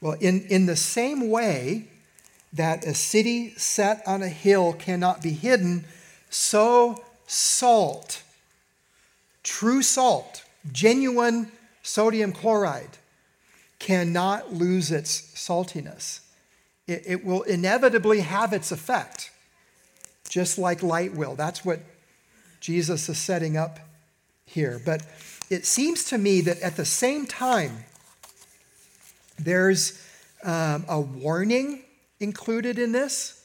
Well, 0.00 0.16
in, 0.20 0.42
in 0.42 0.66
the 0.66 0.76
same 0.76 1.30
way 1.30 1.88
that 2.52 2.84
a 2.84 2.94
city 2.94 3.50
set 3.56 4.02
on 4.06 4.22
a 4.22 4.28
hill 4.28 4.72
cannot 4.72 5.22
be 5.22 5.30
hidden, 5.30 5.84
so 6.28 7.04
salt 7.26 8.22
True 9.46 9.80
salt, 9.80 10.42
genuine 10.72 11.52
sodium 11.84 12.32
chloride, 12.32 12.98
cannot 13.78 14.52
lose 14.52 14.90
its 14.90 15.20
saltiness. 15.36 16.18
It, 16.86 17.02
it, 17.06 17.24
will 17.24 17.42
inevitably 17.42 18.20
have 18.20 18.52
its 18.52 18.70
effect, 18.70 19.30
just 20.28 20.56
like 20.58 20.82
light 20.82 21.14
will. 21.14 21.34
That's 21.34 21.64
what 21.64 21.80
Jesus 22.60 23.08
is 23.08 23.18
setting 23.18 23.56
up 23.56 23.80
here. 24.44 24.80
But 24.84 25.02
it 25.50 25.66
seems 25.66 26.04
to 26.04 26.18
me 26.18 26.40
that 26.42 26.60
at 26.60 26.76
the 26.76 26.84
same 26.84 27.26
time, 27.26 27.84
there's 29.38 30.00
um, 30.44 30.84
a 30.88 31.00
warning 31.00 31.82
included 32.20 32.78
in 32.78 32.92
this. 32.92 33.35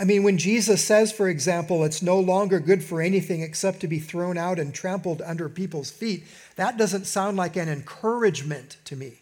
I 0.00 0.04
mean, 0.04 0.22
when 0.22 0.38
Jesus 0.38 0.84
says, 0.84 1.10
for 1.10 1.28
example, 1.28 1.82
it's 1.84 2.02
no 2.02 2.20
longer 2.20 2.60
good 2.60 2.84
for 2.84 3.00
anything 3.00 3.42
except 3.42 3.80
to 3.80 3.88
be 3.88 3.98
thrown 3.98 4.38
out 4.38 4.58
and 4.60 4.72
trampled 4.72 5.20
under 5.22 5.48
people's 5.48 5.90
feet, 5.90 6.24
that 6.54 6.76
doesn't 6.76 7.06
sound 7.06 7.36
like 7.36 7.56
an 7.56 7.68
encouragement 7.68 8.76
to 8.84 8.94
me. 8.94 9.14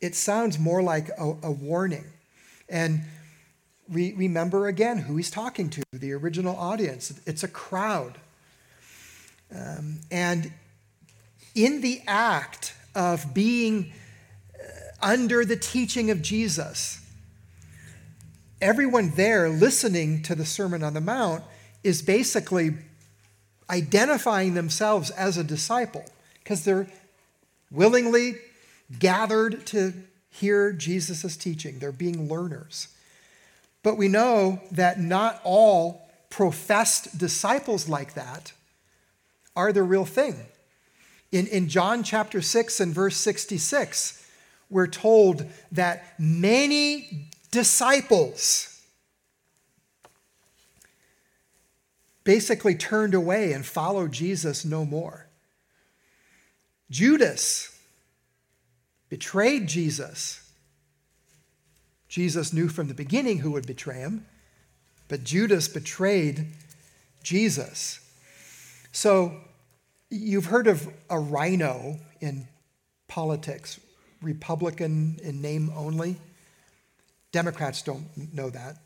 It 0.00 0.14
sounds 0.14 0.58
more 0.58 0.82
like 0.82 1.08
a, 1.18 1.36
a 1.42 1.50
warning. 1.50 2.04
And 2.68 3.02
re- 3.88 4.12
remember 4.12 4.66
again 4.66 4.98
who 4.98 5.16
he's 5.16 5.30
talking 5.30 5.70
to 5.70 5.82
the 5.92 6.12
original 6.12 6.56
audience. 6.56 7.18
It's 7.24 7.42
a 7.42 7.48
crowd. 7.48 8.18
Um, 9.54 10.00
and 10.10 10.52
in 11.54 11.80
the 11.80 12.02
act 12.06 12.74
of 12.94 13.32
being 13.32 13.92
uh, 14.54 15.06
under 15.06 15.46
the 15.46 15.56
teaching 15.56 16.10
of 16.10 16.20
Jesus, 16.20 17.01
everyone 18.62 19.10
there 19.16 19.48
listening 19.48 20.22
to 20.22 20.36
the 20.36 20.46
Sermon 20.46 20.84
on 20.84 20.94
the 20.94 21.00
Mount 21.00 21.42
is 21.82 22.00
basically 22.00 22.70
identifying 23.68 24.54
themselves 24.54 25.10
as 25.10 25.36
a 25.36 25.42
disciple 25.42 26.04
because 26.42 26.64
they're 26.64 26.86
willingly 27.72 28.36
gathered 29.00 29.66
to 29.66 29.92
hear 30.30 30.72
Jesus' 30.72 31.36
teaching. 31.36 31.80
They're 31.80 31.90
being 31.90 32.28
learners. 32.28 32.88
But 33.82 33.96
we 33.96 34.06
know 34.06 34.60
that 34.70 35.00
not 35.00 35.40
all 35.42 36.08
professed 36.30 37.18
disciples 37.18 37.88
like 37.88 38.14
that 38.14 38.52
are 39.56 39.72
the 39.72 39.82
real 39.82 40.04
thing. 40.04 40.36
In, 41.32 41.48
in 41.48 41.68
John 41.68 42.04
chapter 42.04 42.40
6 42.40 42.78
and 42.78 42.94
verse 42.94 43.16
66, 43.16 44.24
we're 44.70 44.86
told 44.86 45.46
that 45.72 46.14
many 46.18 47.28
disciples 47.52 48.82
basically 52.24 52.74
turned 52.74 53.14
away 53.14 53.52
and 53.52 53.64
followed 53.64 54.10
Jesus 54.10 54.64
no 54.64 54.84
more. 54.84 55.26
Judas 56.90 57.78
betrayed 59.08 59.68
Jesus. 59.68 60.50
Jesus 62.08 62.52
knew 62.52 62.68
from 62.68 62.88
the 62.88 62.94
beginning 62.94 63.38
who 63.38 63.52
would 63.52 63.66
betray 63.66 63.98
him, 63.98 64.26
but 65.08 65.24
Judas 65.24 65.68
betrayed 65.68 66.46
Jesus. 67.22 68.00
So 68.92 69.36
you've 70.10 70.46
heard 70.46 70.66
of 70.66 70.88
a 71.08 71.18
RINO 71.18 71.98
in 72.20 72.46
politics, 73.08 73.80
Republican 74.20 75.18
in 75.22 75.40
name 75.40 75.72
only. 75.74 76.16
Democrats 77.32 77.82
don't 77.82 78.06
know 78.34 78.50
that. 78.50 78.76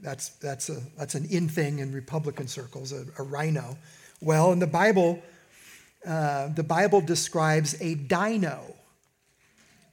That's, 0.00 0.30
that's, 0.30 0.70
a, 0.70 0.80
that's 0.96 1.14
an 1.14 1.26
in 1.26 1.48
thing 1.48 1.80
in 1.80 1.92
Republican 1.92 2.48
circles, 2.48 2.92
a, 2.92 3.04
a 3.18 3.22
RINO. 3.22 3.76
Well, 4.20 4.52
in 4.52 4.58
the 4.58 4.66
Bible, 4.66 5.22
uh, 6.06 6.48
the 6.48 6.62
Bible 6.62 7.00
describes 7.00 7.80
a 7.80 7.94
dino. 7.94 8.74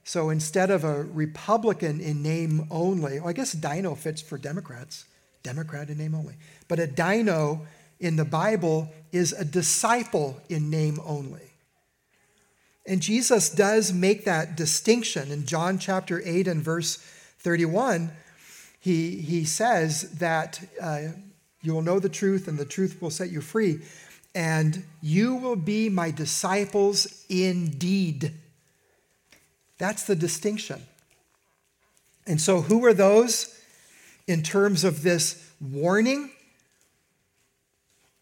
So 0.04 0.30
instead 0.30 0.70
of 0.70 0.84
a 0.84 1.02
Republican 1.02 2.00
in 2.00 2.22
name 2.22 2.68
only, 2.70 3.20
well, 3.20 3.28
I 3.28 3.32
guess 3.32 3.52
dino 3.52 3.94
fits 3.94 4.22
for 4.22 4.38
Democrats, 4.38 5.04
Democrat 5.42 5.90
in 5.90 5.98
name 5.98 6.14
only. 6.14 6.34
But 6.68 6.78
a 6.78 6.86
dino 6.86 7.66
in 7.98 8.16
the 8.16 8.24
Bible 8.24 8.92
is 9.12 9.32
a 9.32 9.44
disciple 9.44 10.40
in 10.48 10.70
name 10.70 10.98
only. 11.04 11.50
And 12.86 13.02
Jesus 13.02 13.50
does 13.50 13.92
make 13.92 14.24
that 14.26 14.56
distinction 14.56 15.32
in 15.32 15.44
John 15.44 15.78
chapter 15.78 16.22
8 16.24 16.46
and 16.46 16.62
verse 16.62 17.04
31, 17.46 18.10
he, 18.80 19.18
he 19.18 19.44
says 19.44 20.10
that 20.18 20.60
uh, 20.82 21.02
you 21.62 21.72
will 21.72 21.80
know 21.80 22.00
the 22.00 22.08
truth 22.08 22.48
and 22.48 22.58
the 22.58 22.64
truth 22.64 23.00
will 23.00 23.08
set 23.08 23.30
you 23.30 23.40
free, 23.40 23.78
and 24.34 24.82
you 25.00 25.36
will 25.36 25.54
be 25.54 25.88
my 25.88 26.10
disciples 26.10 27.24
indeed. 27.28 28.32
That's 29.78 30.02
the 30.02 30.16
distinction. 30.16 30.82
And 32.26 32.40
so, 32.40 32.62
who 32.62 32.84
are 32.84 32.92
those 32.92 33.56
in 34.26 34.42
terms 34.42 34.82
of 34.82 35.04
this 35.04 35.48
warning? 35.60 36.32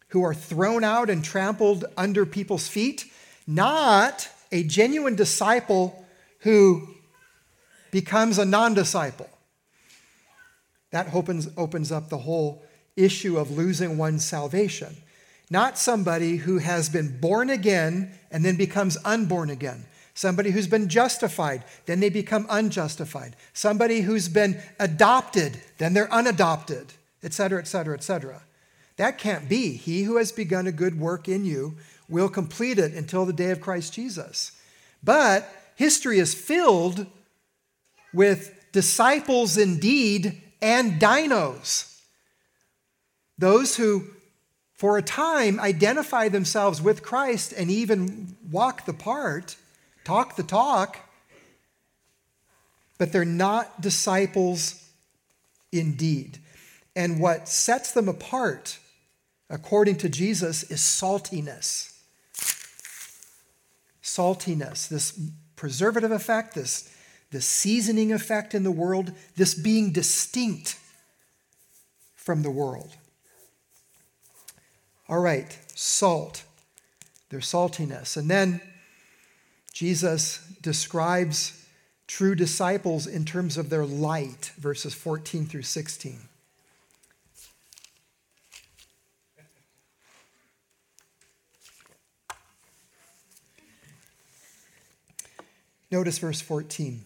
Who 0.09 0.21
are 0.21 0.35
thrown 0.35 0.83
out 0.83 1.09
and 1.09 1.23
trampled 1.23 1.85
under 1.97 2.27
people's 2.27 2.67
feet? 2.67 3.11
Not 3.47 4.29
a 4.51 4.61
genuine 4.61 5.15
disciple 5.15 6.05
who 6.41 6.94
becomes 7.95 8.37
a 8.37 8.43
non 8.43 8.73
disciple. 8.73 9.29
That 10.91 11.13
opens, 11.13 11.47
opens 11.55 11.93
up 11.93 12.09
the 12.09 12.17
whole 12.17 12.61
issue 12.97 13.37
of 13.37 13.51
losing 13.51 13.97
one's 13.97 14.25
salvation. 14.25 14.97
Not 15.49 15.77
somebody 15.77 16.35
who 16.35 16.57
has 16.57 16.89
been 16.89 17.21
born 17.21 17.49
again 17.49 18.11
and 18.31 18.43
then 18.43 18.57
becomes 18.57 18.97
unborn 19.05 19.49
again. 19.49 19.85
Somebody 20.13 20.51
who's 20.51 20.67
been 20.67 20.89
justified, 20.89 21.63
then 21.85 22.01
they 22.01 22.09
become 22.09 22.45
unjustified. 22.49 23.37
Somebody 23.53 24.01
who's 24.01 24.27
been 24.27 24.61
adopted, 24.77 25.61
then 25.77 25.93
they're 25.93 26.11
unadopted, 26.11 26.87
etc., 27.23 27.59
etc., 27.59 27.93
etc. 27.93 28.41
That 28.97 29.17
can't 29.17 29.47
be. 29.47 29.71
He 29.77 30.03
who 30.03 30.17
has 30.17 30.33
begun 30.33 30.67
a 30.67 30.73
good 30.73 30.99
work 30.99 31.29
in 31.29 31.45
you 31.45 31.77
will 32.09 32.27
complete 32.27 32.77
it 32.77 32.91
until 32.91 33.25
the 33.25 33.31
day 33.31 33.51
of 33.51 33.61
Christ 33.61 33.93
Jesus. 33.93 34.51
But 35.01 35.49
history 35.77 36.19
is 36.19 36.33
filled 36.33 37.07
with 38.15 38.71
disciples 38.71 39.57
indeed 39.57 40.41
and 40.61 40.99
dinos. 40.99 41.99
Those 43.37 43.75
who, 43.75 44.05
for 44.73 44.97
a 44.97 45.01
time, 45.01 45.59
identify 45.59 46.29
themselves 46.29 46.81
with 46.81 47.03
Christ 47.03 47.53
and 47.55 47.69
even 47.69 48.35
walk 48.49 48.85
the 48.85 48.93
part, 48.93 49.57
talk 50.03 50.37
the 50.37 50.43
talk, 50.43 50.99
but 52.97 53.11
they're 53.11 53.25
not 53.25 53.81
disciples 53.81 54.89
indeed. 55.71 56.39
And 56.95 57.19
what 57.19 57.49
sets 57.49 57.91
them 57.91 58.07
apart, 58.07 58.79
according 59.49 59.97
to 59.97 60.09
Jesus, 60.09 60.63
is 60.63 60.79
saltiness. 60.79 61.91
Saltiness, 64.01 64.87
this 64.87 65.19
preservative 65.57 66.11
effect, 66.11 66.55
this, 66.55 66.89
this 67.35 67.45
seasoning 67.45 68.13
effect 68.13 68.55
in 68.55 68.63
the 68.63 68.71
world, 68.71 69.11
this 69.35 69.53
being 69.53 69.91
distinct 69.91 70.79
from 72.15 72.43
the 72.43 72.49
world. 72.49 72.95
All 75.09 75.19
right, 75.19 75.59
salt, 75.75 76.45
their 77.31 77.41
saltiness. 77.41 78.15
And 78.15 78.31
then 78.31 78.61
Jesus 79.73 80.37
describes 80.61 81.67
true 82.07 82.35
disciples 82.35 83.05
in 83.05 83.25
terms 83.25 83.57
of 83.57 83.69
their 83.69 83.85
light, 83.85 84.53
verses 84.57 84.93
14 84.93 85.45
through 85.45 85.63
16. 85.63 86.17
Notice 95.91 96.17
verse 96.17 96.39
14. 96.39 97.03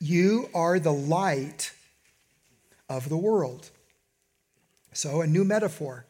You 0.00 0.48
are 0.54 0.78
the 0.78 0.92
light 0.92 1.72
of 2.88 3.08
the 3.08 3.18
world. 3.18 3.70
So, 4.92 5.20
a 5.20 5.26
new 5.26 5.44
metaphor. 5.44 6.06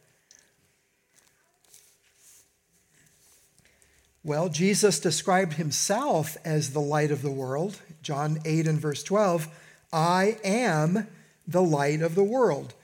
Well, 4.23 4.49
Jesus 4.49 5.01
described 5.01 5.55
himself 5.55 6.37
as 6.45 6.71
the 6.71 6.81
light 6.81 7.11
of 7.11 7.23
the 7.23 7.31
world. 7.31 7.79
John 8.03 8.39
8 8.45 8.67
and 8.69 8.81
verse 8.81 9.03
12 9.03 9.49
I 9.93 10.39
am 10.45 11.09
the 11.49 11.63
light 11.63 12.01
of 12.01 12.15
the 12.15 12.25
world. 12.25 12.75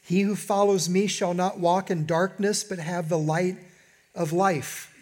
He 0.00 0.22
who 0.22 0.36
follows 0.36 0.88
me 0.88 1.06
shall 1.06 1.34
not 1.34 1.60
walk 1.60 1.90
in 1.90 2.06
darkness, 2.06 2.64
but 2.64 2.78
have 2.78 3.08
the 3.08 3.18
light 3.18 3.58
of 4.14 4.32
life. 4.32 4.95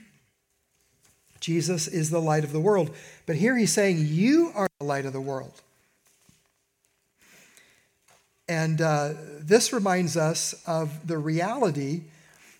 Jesus 1.44 1.86
is 1.86 2.08
the 2.08 2.22
light 2.22 2.42
of 2.42 2.52
the 2.52 2.60
world. 2.60 2.90
But 3.26 3.36
here 3.36 3.54
he's 3.54 3.72
saying, 3.72 3.98
You 4.00 4.50
are 4.54 4.66
the 4.78 4.86
light 4.86 5.04
of 5.04 5.12
the 5.12 5.20
world. 5.20 5.52
And 8.48 8.80
uh, 8.80 9.12
this 9.40 9.70
reminds 9.70 10.16
us 10.16 10.54
of 10.66 11.06
the 11.06 11.18
reality 11.18 12.04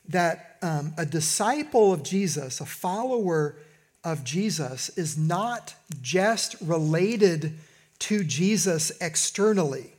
that 0.09 0.59
um, 0.61 0.93
a 0.99 1.07
disciple 1.07 1.95
of 1.95 2.03
Jesus, 2.03 2.61
a 2.61 2.67
follower 2.67 3.57
of 4.05 4.23
Jesus, 4.23 4.91
is 4.99 5.17
not 5.17 5.75
just 6.03 6.57
related 6.61 7.55
to 8.01 8.23
Jesus 8.23 8.93
externally 9.01 9.95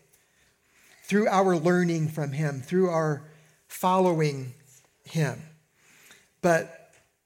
through 1.05 1.27
our 1.27 1.57
learning 1.57 2.09
from 2.09 2.33
him, 2.33 2.61
through 2.61 2.91
our 2.91 3.23
following 3.67 4.53
him, 5.05 5.41
but 6.43 6.74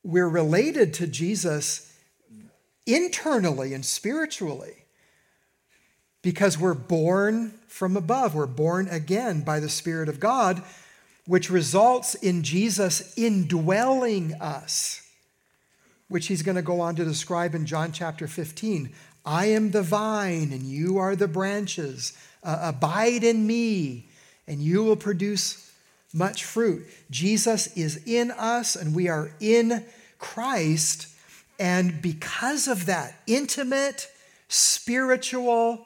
we're 0.04 0.30
related 0.30 0.94
to 0.96 1.08
Jesus 1.08 1.94
internally 2.86 3.74
and 3.74 3.86
spiritually 3.86 4.74
because 6.22 6.58
we're 6.58 6.74
born 6.74 7.54
from 7.68 7.96
above. 7.96 8.36
We're 8.36 8.48
born 8.48 8.88
again 8.90 9.42
by 9.42 9.60
the 9.60 9.70
Spirit 9.70 10.10
of 10.10 10.20
God 10.20 10.64
which 11.30 11.52
results 11.52 12.16
in 12.16 12.42
Jesus 12.42 13.16
indwelling 13.16 14.34
us, 14.42 15.08
which 16.08 16.26
he's 16.26 16.42
going 16.42 16.56
to 16.56 16.64
go 16.64 16.82
on 16.82 16.96
to 16.96 17.06
describe 17.06 17.54
in 17.54 17.68
John 17.68 17.92
chapter 17.92 18.28
15. 18.28 18.92
I 19.24 19.46
am 19.46 19.70
the 19.70 19.84
vine, 19.84 20.52
and 20.52 20.64
you 20.64 20.98
are 20.98 21.16
the 21.16 21.28
branches. 21.28 22.18
Uh, 22.44 22.58
abide 22.64 23.24
in 23.24 23.46
me, 23.46 24.10
and 24.48 24.60
you 24.60 24.84
will 24.84 24.96
produce 24.96 25.69
much 26.14 26.44
fruit. 26.44 26.86
Jesus 27.10 27.68
is 27.78 28.02
in 28.06 28.32
us, 28.32 28.76
and 28.76 28.96
we 28.96 29.08
are 29.08 29.32
in 29.40 29.86
Christ. 30.18 31.08
And 31.60 32.02
because 32.02 32.68
of 32.68 32.86
that 32.86 33.16
intimate, 33.28 34.10
spiritual, 34.48 35.86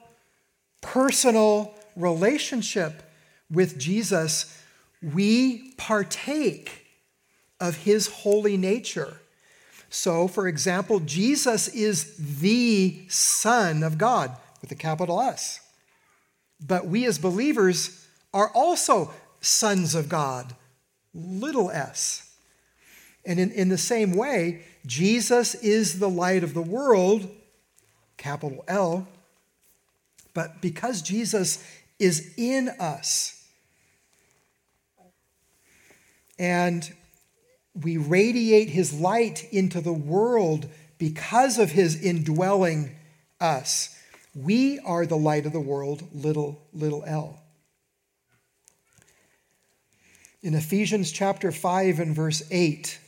personal 0.82 1.74
relationship 1.96 3.04
with 3.52 3.78
Jesus, 3.78 4.60
we 5.02 5.74
partake 5.78 6.88
of 7.60 7.78
his 7.78 8.08
holy 8.08 8.58
nature. 8.58 9.18
So, 9.90 10.28
for 10.28 10.48
example, 10.48 11.00
Jesus 11.00 11.68
is 11.68 12.16
the 12.18 13.06
Son 13.10 13.84
of 13.84 13.98
God 13.98 14.36
with 14.62 14.72
a 14.72 14.76
capital 14.76 15.22
S. 15.22 15.60
But 16.66 16.88
we 16.88 17.06
as 17.06 17.20
believers 17.20 18.08
are 18.34 18.50
also 18.50 19.14
sons 19.44 19.94
of 19.96 20.10
God, 20.10 20.56
little 21.14 21.70
s. 21.70 22.36
And 23.26 23.40
in, 23.40 23.52
in 23.52 23.70
the 23.70 23.78
same 23.78 24.14
way, 24.14 24.64
Jesus 24.86 25.56
is 25.56 26.00
the 26.00 26.10
light 26.10 26.44
of 26.44 26.54
the 26.54 26.62
world, 26.62 27.30
capital 28.18 28.64
L. 28.68 29.08
But 30.34 30.62
because 30.62 31.02
Jesus 31.02 31.64
is 32.00 32.34
in 32.38 32.70
us, 32.80 33.40
and 36.40 36.92
we 37.80 37.98
radiate 37.98 38.70
his 38.70 38.94
light 38.94 39.48
into 39.52 39.82
the 39.82 39.94
world 39.94 40.68
because 40.98 41.60
of 41.60 41.72
his 41.72 42.02
indwelling 42.02 42.96
us. 43.40 43.98
We 44.36 44.80
are 44.80 45.06
the 45.06 45.18
light 45.18 45.46
of 45.46 45.54
the 45.54 45.60
world, 45.60 46.04
little, 46.14 46.62
little 46.74 47.04
l. 47.06 47.43
In 50.44 50.56
Ephesians 50.56 51.14
chapter 51.14 51.54
5 51.54 52.02
and 52.02 52.14
verse 52.14 52.44
8, 52.52 53.00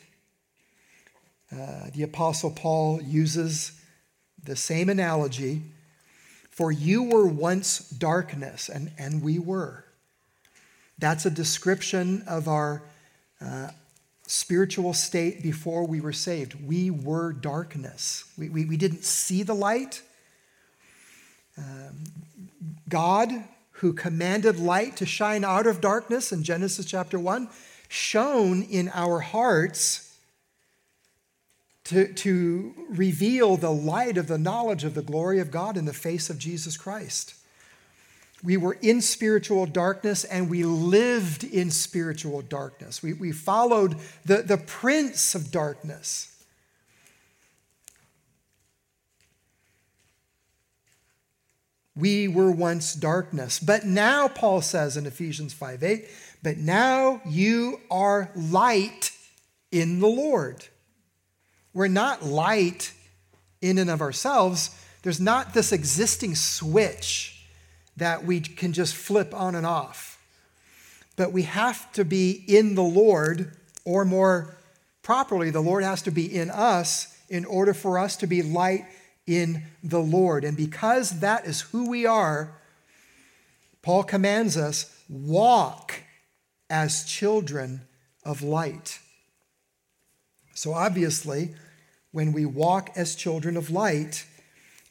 uh, 1.51 1.57
the 1.93 2.03
Apostle 2.03 2.49
Paul 2.49 3.01
uses 3.01 3.73
the 4.41 4.55
same 4.55 4.87
analogy. 4.87 5.61
For 6.49 6.71
you 6.71 7.03
were 7.03 7.27
once 7.27 7.89
darkness, 7.89 8.69
and, 8.69 8.89
and 8.97 9.21
we 9.21 9.37
were. 9.37 9.83
That's 10.97 11.25
a 11.25 11.29
description 11.29 12.23
of 12.25 12.47
our 12.47 12.83
uh, 13.41 13.71
spiritual 14.25 14.93
state 14.93 15.43
before 15.43 15.85
we 15.85 15.99
were 15.99 16.13
saved. 16.13 16.65
We 16.65 16.89
were 16.89 17.33
darkness, 17.33 18.23
we, 18.37 18.47
we, 18.47 18.63
we 18.63 18.77
didn't 18.77 19.03
see 19.03 19.43
the 19.43 19.53
light. 19.53 20.01
Um, 21.57 22.05
God, 22.87 23.29
who 23.79 23.93
commanded 23.93 24.59
light 24.59 24.95
to 24.97 25.05
shine 25.05 25.43
out 25.43 25.67
of 25.67 25.81
darkness 25.81 26.31
in 26.31 26.43
Genesis 26.43 26.85
chapter 26.85 27.19
1, 27.19 27.49
shone 27.89 28.63
in 28.63 28.89
our 28.93 29.19
hearts 29.19 30.17
to, 31.85 32.11
to 32.13 32.73
reveal 32.89 33.57
the 33.57 33.71
light 33.71 34.17
of 34.17 34.27
the 34.27 34.37
knowledge 34.37 34.83
of 34.83 34.93
the 34.95 35.01
glory 35.01 35.39
of 35.39 35.51
God 35.51 35.77
in 35.77 35.85
the 35.85 35.93
face 35.93 36.29
of 36.29 36.39
Jesus 36.39 36.77
Christ. 36.77 37.35
We 38.43 38.57
were 38.57 38.77
in 38.81 39.01
spiritual 39.01 39.65
darkness 39.65 40.23
and 40.23 40.49
we 40.49 40.63
lived 40.63 41.43
in 41.43 41.71
spiritual 41.71 42.41
darkness. 42.41 43.03
We, 43.03 43.13
we 43.13 43.31
followed 43.31 43.97
the, 44.23 44.41
the 44.41 44.57
prince 44.57 45.35
of 45.35 45.51
darkness. 45.51 46.34
We 51.95 52.27
were 52.27 52.51
once 52.51 52.93
darkness. 52.93 53.59
But 53.59 53.85
now, 53.85 54.27
Paul 54.27 54.61
says 54.61 54.97
in 54.97 55.05
Ephesians 55.05 55.53
5 55.53 55.83
8, 55.83 56.07
but 56.43 56.57
now 56.57 57.21
you 57.25 57.79
are 57.89 58.29
light 58.35 59.11
in 59.71 59.99
the 59.99 60.07
Lord. 60.07 60.65
We're 61.73 61.87
not 61.87 62.23
light 62.23 62.93
in 63.61 63.77
and 63.77 63.89
of 63.89 64.01
ourselves. 64.01 64.69
There's 65.01 65.19
not 65.19 65.53
this 65.53 65.71
existing 65.71 66.35
switch 66.35 67.45
that 67.97 68.25
we 68.25 68.41
can 68.41 68.73
just 68.73 68.95
flip 68.95 69.33
on 69.33 69.55
and 69.55 69.65
off. 69.65 70.11
but 71.15 71.31
we 71.31 71.43
have 71.43 71.91
to 71.93 72.03
be 72.03 72.43
in 72.47 72.75
the 72.75 72.83
Lord, 72.83 73.55
or 73.85 74.03
more 74.03 74.55
properly, 75.01 75.49
the 75.49 75.61
Lord 75.61 75.83
has 75.83 76.01
to 76.01 76.11
be 76.11 76.25
in 76.25 76.49
us 76.49 77.17
in 77.29 77.45
order 77.45 77.73
for 77.73 77.97
us 77.97 78.17
to 78.17 78.27
be 78.27 78.41
light 78.41 78.85
in 79.27 79.63
the 79.83 79.99
Lord. 79.99 80.43
And 80.43 80.55
because 80.55 81.19
that 81.19 81.45
is 81.45 81.61
who 81.61 81.89
we 81.89 82.05
are, 82.05 82.51
Paul 83.81 84.03
commands 84.03 84.57
us 84.57 84.91
walk 85.09 86.01
as 86.69 87.05
children 87.05 87.81
of 88.23 88.41
light. 88.41 88.99
So 90.53 90.73
obviously, 90.73 91.53
when 92.11 92.31
we 92.31 92.45
walk 92.45 92.89
as 92.95 93.15
children 93.15 93.57
of 93.57 93.69
light, 93.69 94.25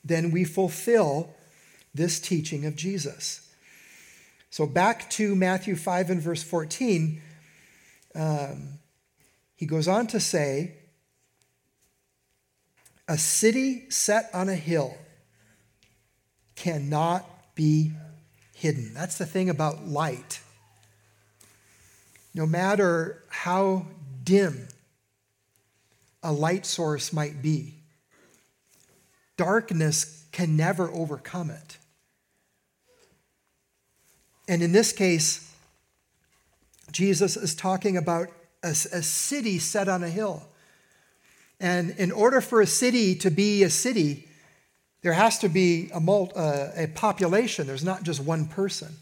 then 0.05 0.31
we 0.31 0.45
fulfill 0.45 1.35
this 1.95 2.21
teaching 2.21 2.67
of 2.67 2.77
Jesus. 2.77 3.51
So 4.51 4.67
back 4.67 5.09
to 5.11 5.35
Matthew 5.35 5.75
5 5.75 6.11
and 6.11 6.21
verse 6.23 6.43
14, 6.43 7.21
um, 8.15 8.69
he 9.57 9.67
goes 9.67 9.89
on 9.89 10.07
to 10.09 10.21
say, 10.21 10.75
A 13.07 13.19
city 13.19 13.91
set 13.91 14.31
on 14.33 14.49
a 14.49 14.55
hill 14.55 14.97
cannot 16.57 17.29
be 17.55 17.93
hidden. 18.55 18.95
That's 18.95 19.19
the 19.19 19.27
thing 19.27 19.51
about 19.51 19.87
light. 19.87 20.41
No 22.35 22.47
matter 22.47 23.23
how 23.29 23.87
dim 24.23 24.69
a 26.23 26.33
light 26.33 26.65
source 26.65 27.13
might 27.13 27.43
be, 27.43 27.75
darkness 29.37 30.25
can 30.33 30.57
never 30.57 30.91
overcome 30.91 31.51
it. 31.51 31.79
And 34.49 34.63
in 34.63 34.73
this 34.73 34.93
case, 34.93 35.51
Jesus 36.91 37.37
is 37.37 37.55
talking 37.55 37.97
about 37.97 38.29
a, 38.63 38.71
a, 38.71 39.03
city 39.03 39.59
set 39.59 39.89
on 39.89 40.03
a 40.03 40.09
hill. 40.09 40.47
And 41.61 41.91
in 41.99 42.11
order 42.11 42.41
for 42.41 42.61
a 42.61 42.67
city 42.67 43.15
to 43.17 43.31
be 43.31 43.63
a 43.63 43.71
city, 43.71 44.29
there 45.03 45.13
has 45.13 45.39
to 45.41 45.49
be 45.49 45.91
a, 45.93 45.99
uh, 45.99 46.73
a 46.77 46.87
population. 46.89 47.67
There's 47.67 47.85
not 47.85 48.03
just 48.03 48.21
one 48.21 48.47
person, 48.47 48.97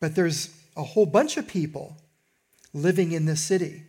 but 0.00 0.14
there's 0.14 0.50
a 0.76 0.82
whole 0.82 1.06
bunch 1.06 1.36
of 1.36 1.48
people 1.48 1.96
living 2.72 3.12
in 3.12 3.24
this 3.24 3.40
city, 3.40 3.84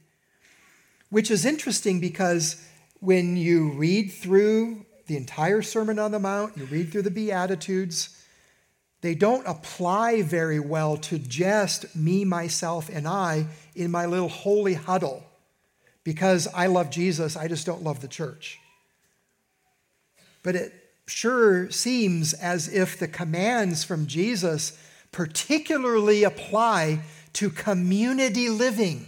which 1.10 1.30
is 1.30 1.46
interesting 1.46 2.00
because 2.00 2.64
when 3.00 3.36
you 3.36 3.72
read 3.72 4.12
through 4.12 4.86
the 5.08 5.18
entire 5.18 5.62
Sermon 5.62 6.00
on 6.00 6.12
the 6.12 6.20
Mount, 6.20 6.58
you 6.58 6.66
read 6.66 6.92
through 6.92 7.04
the 7.04 7.12
Beatitudes, 7.12 8.24
they 9.02 9.14
don't 9.14 9.46
apply 9.46 10.22
very 10.22 10.60
well 10.60 10.98
to 10.98 11.20
just 11.20 11.96
me, 11.96 12.26
myself, 12.26 12.90
and 12.90 13.08
I 13.08 13.48
in 13.76 13.92
my 13.92 14.06
little 14.06 14.30
holy 14.30 14.74
huddle 14.74 15.24
because 16.06 16.48
I 16.54 16.68
love 16.68 16.90
Jesus, 16.90 17.36
I 17.36 17.50
just 17.50 17.66
don't 17.66 17.84
love 17.84 18.00
the 18.00 18.08
church. 18.08 18.60
But 20.44 20.56
it 20.56 20.74
sure 21.08 21.70
seems 21.72 22.34
as 22.34 22.72
if 22.74 22.98
the 22.98 23.08
commands 23.10 23.84
from 23.84 24.08
Jesus 24.08 24.78
particularly 25.12 26.24
apply 26.24 27.02
to 27.34 27.50
community 27.50 28.48
living. 28.50 29.08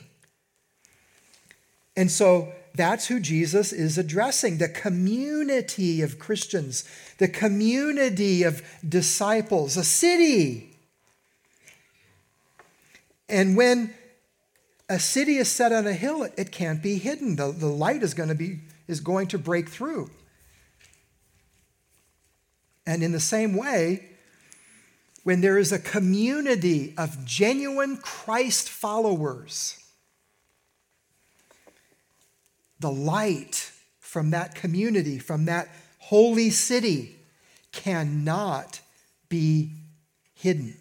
And 1.96 2.12
so 2.12 2.52
that's 2.74 3.08
who 3.08 3.20
Jesus 3.20 3.72
is 3.72 3.98
addressing 3.98 4.58
the 4.58 4.70
community 4.70 6.02
of 6.02 6.20
Christians, 6.20 6.84
the 7.20 7.28
community 7.28 8.44
of 8.44 8.64
disciples, 8.88 9.78
a 9.78 9.84
city. 9.84 10.76
And 13.30 13.56
when 13.56 13.94
a 14.90 15.00
city 15.00 15.38
is 15.38 15.52
set 15.52 15.72
on 15.72 15.86
a 15.86 15.94
hill, 15.94 16.28
it 16.38 16.52
can't 16.52 16.82
be 16.82 16.98
hidden. 16.98 17.36
The, 17.36 17.52
the 17.52 17.68
light 17.68 18.04
is 18.04 18.14
going 18.14 18.30
to 18.30 18.36
be 18.36 18.60
is 18.88 19.02
going 19.02 19.28
to 19.28 19.38
break 19.38 19.68
through. 19.68 20.10
And 22.86 23.04
in 23.04 23.12
the 23.12 23.20
same 23.20 23.54
way, 23.54 24.06
when 25.24 25.42
there 25.42 25.58
is 25.58 25.74
a 25.74 25.80
community 25.80 26.94
of 26.98 27.26
genuine 27.26 27.98
Christ 27.98 28.70
followers, 28.70 29.78
the 32.80 32.92
light 32.92 33.72
from 34.00 34.30
that 34.30 34.56
community, 34.56 35.20
from 35.20 35.46
that 35.46 35.68
holy 36.00 36.50
city, 36.50 37.18
cannot 37.74 38.80
be 39.28 39.72
hidden. 40.34 40.78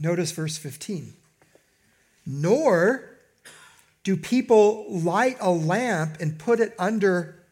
Notice 0.00 0.32
verse 0.32 0.56
15. 0.56 1.14
Nor 2.26 3.10
do 4.04 4.16
people 4.16 4.86
light 4.88 5.36
a 5.40 5.50
lamp 5.50 6.18
and 6.20 6.38
put 6.38 6.60
it 6.60 6.74
under 6.78 7.42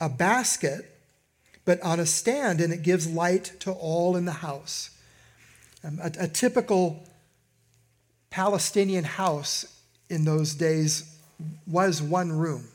a 0.00 0.08
basket, 0.08 0.84
but 1.64 1.80
on 1.82 2.00
a 2.00 2.06
stand, 2.06 2.60
and 2.60 2.72
it 2.72 2.82
gives 2.82 3.06
light 3.08 3.52
to 3.60 3.72
all 3.72 4.16
in 4.16 4.24
the 4.24 4.32
house. 4.32 4.90
Um, 5.84 5.98
a, 6.02 6.12
a 6.20 6.28
typical 6.28 7.04
Palestinian 8.30 9.04
house 9.04 9.80
in 10.10 10.24
those 10.24 10.54
days 10.54 11.16
was 11.66 12.02
one 12.02 12.32
room. 12.32 12.68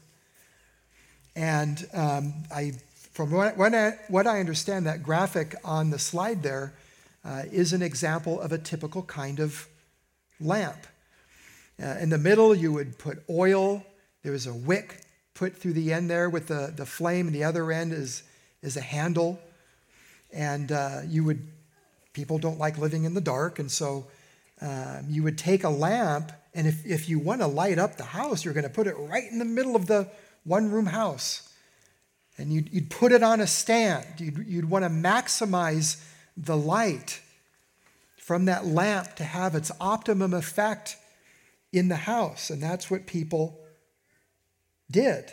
And 1.35 1.87
um, 1.93 2.33
I, 2.53 2.73
from 3.11 3.31
what, 3.31 3.57
I, 3.73 3.97
what 4.07 4.27
I 4.27 4.39
understand, 4.39 4.85
that 4.85 5.03
graphic 5.03 5.55
on 5.63 5.89
the 5.89 5.99
slide 5.99 6.43
there 6.43 6.73
uh, 7.25 7.43
is 7.51 7.73
an 7.73 7.81
example 7.81 8.39
of 8.41 8.51
a 8.51 8.57
typical 8.57 9.03
kind 9.03 9.39
of 9.39 9.67
lamp. 10.39 10.87
Uh, 11.81 11.95
in 11.99 12.09
the 12.09 12.17
middle, 12.17 12.53
you 12.53 12.71
would 12.71 12.97
put 12.97 13.23
oil. 13.29 13.85
There 14.23 14.31
was 14.31 14.47
a 14.47 14.53
wick 14.53 15.01
put 15.33 15.55
through 15.55 15.73
the 15.73 15.91
end 15.91 16.09
there 16.09 16.29
with 16.29 16.47
the, 16.47 16.73
the 16.75 16.85
flame, 16.85 17.27
and 17.27 17.35
the 17.35 17.43
other 17.43 17.71
end 17.71 17.91
is, 17.93 18.23
is 18.61 18.77
a 18.77 18.81
handle. 18.81 19.39
And 20.31 20.71
uh, 20.71 21.01
you 21.07 21.23
would, 21.23 21.47
people 22.13 22.37
don't 22.37 22.59
like 22.59 22.77
living 22.77 23.05
in 23.05 23.13
the 23.13 23.21
dark, 23.21 23.59
and 23.59 23.71
so 23.71 24.05
um, 24.61 25.05
you 25.09 25.23
would 25.23 25.37
take 25.37 25.63
a 25.63 25.69
lamp, 25.69 26.31
and 26.53 26.67
if, 26.67 26.85
if 26.85 27.09
you 27.09 27.19
want 27.19 27.41
to 27.41 27.47
light 27.47 27.79
up 27.79 27.97
the 27.97 28.03
house, 28.03 28.45
you're 28.45 28.53
going 28.53 28.63
to 28.63 28.69
put 28.69 28.87
it 28.87 28.95
right 28.97 29.29
in 29.31 29.39
the 29.39 29.45
middle 29.45 29.75
of 29.75 29.87
the 29.87 30.07
one 30.43 30.69
room 30.71 30.85
house. 30.85 31.49
And 32.37 32.51
you'd, 32.51 32.71
you'd 32.71 32.89
put 32.89 33.11
it 33.11 33.23
on 33.23 33.41
a 33.41 33.47
stand. 33.47 34.05
You'd, 34.17 34.45
you'd 34.47 34.69
want 34.69 34.83
to 34.85 34.89
maximize 34.89 36.03
the 36.35 36.57
light 36.57 37.21
from 38.17 38.45
that 38.45 38.65
lamp 38.65 39.15
to 39.15 39.23
have 39.23 39.55
its 39.55 39.71
optimum 39.79 40.33
effect 40.33 40.97
in 41.71 41.89
the 41.89 41.95
house. 41.95 42.49
And 42.49 42.61
that's 42.61 42.89
what 42.89 43.05
people 43.05 43.59
did. 44.89 45.31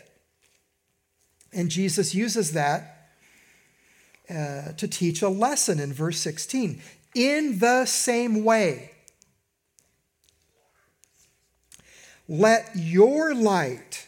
And 1.52 1.70
Jesus 1.70 2.14
uses 2.14 2.52
that 2.52 3.10
uh, 4.28 4.72
to 4.72 4.86
teach 4.88 5.22
a 5.22 5.28
lesson 5.28 5.80
in 5.80 5.92
verse 5.92 6.18
16. 6.18 6.80
In 7.14 7.58
the 7.58 7.84
same 7.86 8.44
way, 8.44 8.92
Let 12.30 12.70
your 12.76 13.34
light 13.34 14.06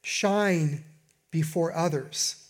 shine 0.00 0.84
before 1.30 1.76
others, 1.76 2.48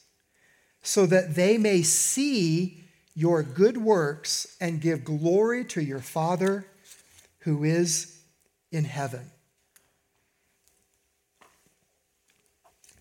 so 0.81 1.07
that 1.07 1.35
they 1.35 1.59
may 1.59 1.83
see 1.83 2.85
your 3.18 3.42
good 3.42 3.76
works 3.76 4.57
and 4.61 4.81
give 4.81 5.02
glory 5.02 5.64
to 5.64 5.83
your 5.83 5.98
Father 5.98 6.64
who 7.40 7.64
is 7.64 8.16
in 8.70 8.85
heaven. 8.85 9.28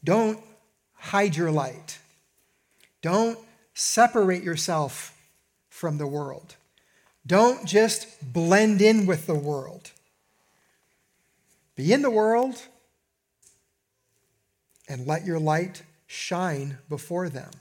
Don't 0.04 0.40
hide 0.96 1.36
your 1.36 1.52
light. 1.52 2.00
Don't 3.04 3.38
separate 3.76 4.42
yourself 4.42 5.16
from 5.70 6.00
the 6.00 6.08
world. 6.08 6.56
Don't 7.28 7.68
just 7.68 8.08
blend 8.34 8.82
in 8.82 9.06
with 9.06 9.28
the 9.28 9.36
world. 9.36 9.92
Be 11.76 11.94
in 11.94 12.02
the 12.02 12.10
world 12.10 12.60
and 14.90 15.06
let 15.06 15.28
your 15.28 15.38
light 15.38 15.84
shine 16.08 16.80
before 16.90 17.30
them. 17.30 17.52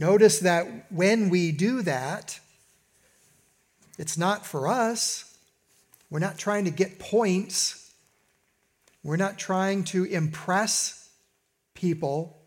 Notice 0.00 0.38
that 0.38 0.90
when 0.90 1.28
we 1.28 1.52
do 1.52 1.82
that, 1.82 2.40
it's 3.98 4.16
not 4.16 4.46
for 4.46 4.66
us. 4.66 5.36
We're 6.08 6.20
not 6.20 6.38
trying 6.38 6.64
to 6.64 6.70
get 6.70 6.98
points. 6.98 7.92
We're 9.04 9.18
not 9.18 9.38
trying 9.38 9.84
to 9.84 10.04
impress 10.04 11.10
people. 11.74 12.38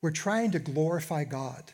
We're 0.00 0.12
trying 0.12 0.52
to 0.52 0.60
glorify 0.60 1.24
God. 1.24 1.72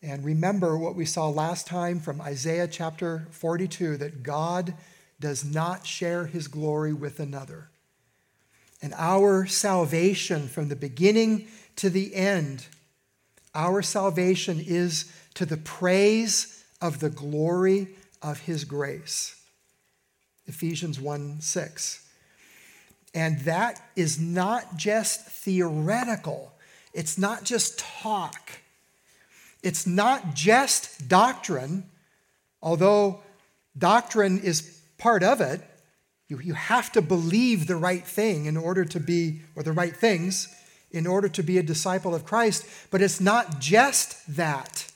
And 0.00 0.24
remember 0.24 0.78
what 0.78 0.96
we 0.96 1.04
saw 1.04 1.28
last 1.28 1.66
time 1.66 2.00
from 2.00 2.22
Isaiah 2.22 2.66
chapter 2.66 3.28
42 3.30 3.98
that 3.98 4.22
God 4.22 4.72
does 5.20 5.44
not 5.44 5.86
share 5.86 6.24
his 6.24 6.48
glory 6.48 6.94
with 6.94 7.20
another. 7.20 7.68
And 8.80 8.94
our 8.96 9.44
salvation 9.44 10.48
from 10.48 10.68
the 10.68 10.76
beginning 10.76 11.46
to 11.76 11.90
the 11.90 12.14
end, 12.14 12.66
our 13.54 13.82
salvation 13.82 14.62
is 14.64 15.12
to 15.34 15.46
the 15.46 15.56
praise 15.56 16.64
of 16.80 17.00
the 17.00 17.10
glory 17.10 17.88
of 18.22 18.40
his 18.40 18.64
grace. 18.64 19.40
Ephesians 20.46 21.00
1 21.00 21.40
6. 21.40 22.00
And 23.14 23.40
that 23.40 23.80
is 23.94 24.18
not 24.18 24.76
just 24.76 25.26
theoretical, 25.26 26.52
it's 26.92 27.16
not 27.18 27.44
just 27.44 27.78
talk, 27.78 28.52
it's 29.62 29.86
not 29.86 30.34
just 30.34 31.08
doctrine, 31.08 31.84
although 32.62 33.22
doctrine 33.76 34.40
is 34.40 34.80
part 34.98 35.22
of 35.22 35.40
it. 35.40 35.60
You, 36.28 36.40
you 36.40 36.54
have 36.54 36.90
to 36.92 37.02
believe 37.02 37.66
the 37.66 37.76
right 37.76 38.04
thing 38.04 38.46
in 38.46 38.56
order 38.56 38.84
to 38.86 39.00
be, 39.00 39.42
or 39.54 39.62
the 39.62 39.72
right 39.72 39.94
things, 39.94 40.48
in 40.94 41.06
order 41.06 41.28
to 41.28 41.42
be 41.42 41.58
a 41.58 41.62
disciple 41.62 42.14
of 42.14 42.24
Christ. 42.24 42.64
But 42.90 43.02
it's 43.02 43.20
not 43.20 43.58
just 43.58 44.36
that. 44.36 44.86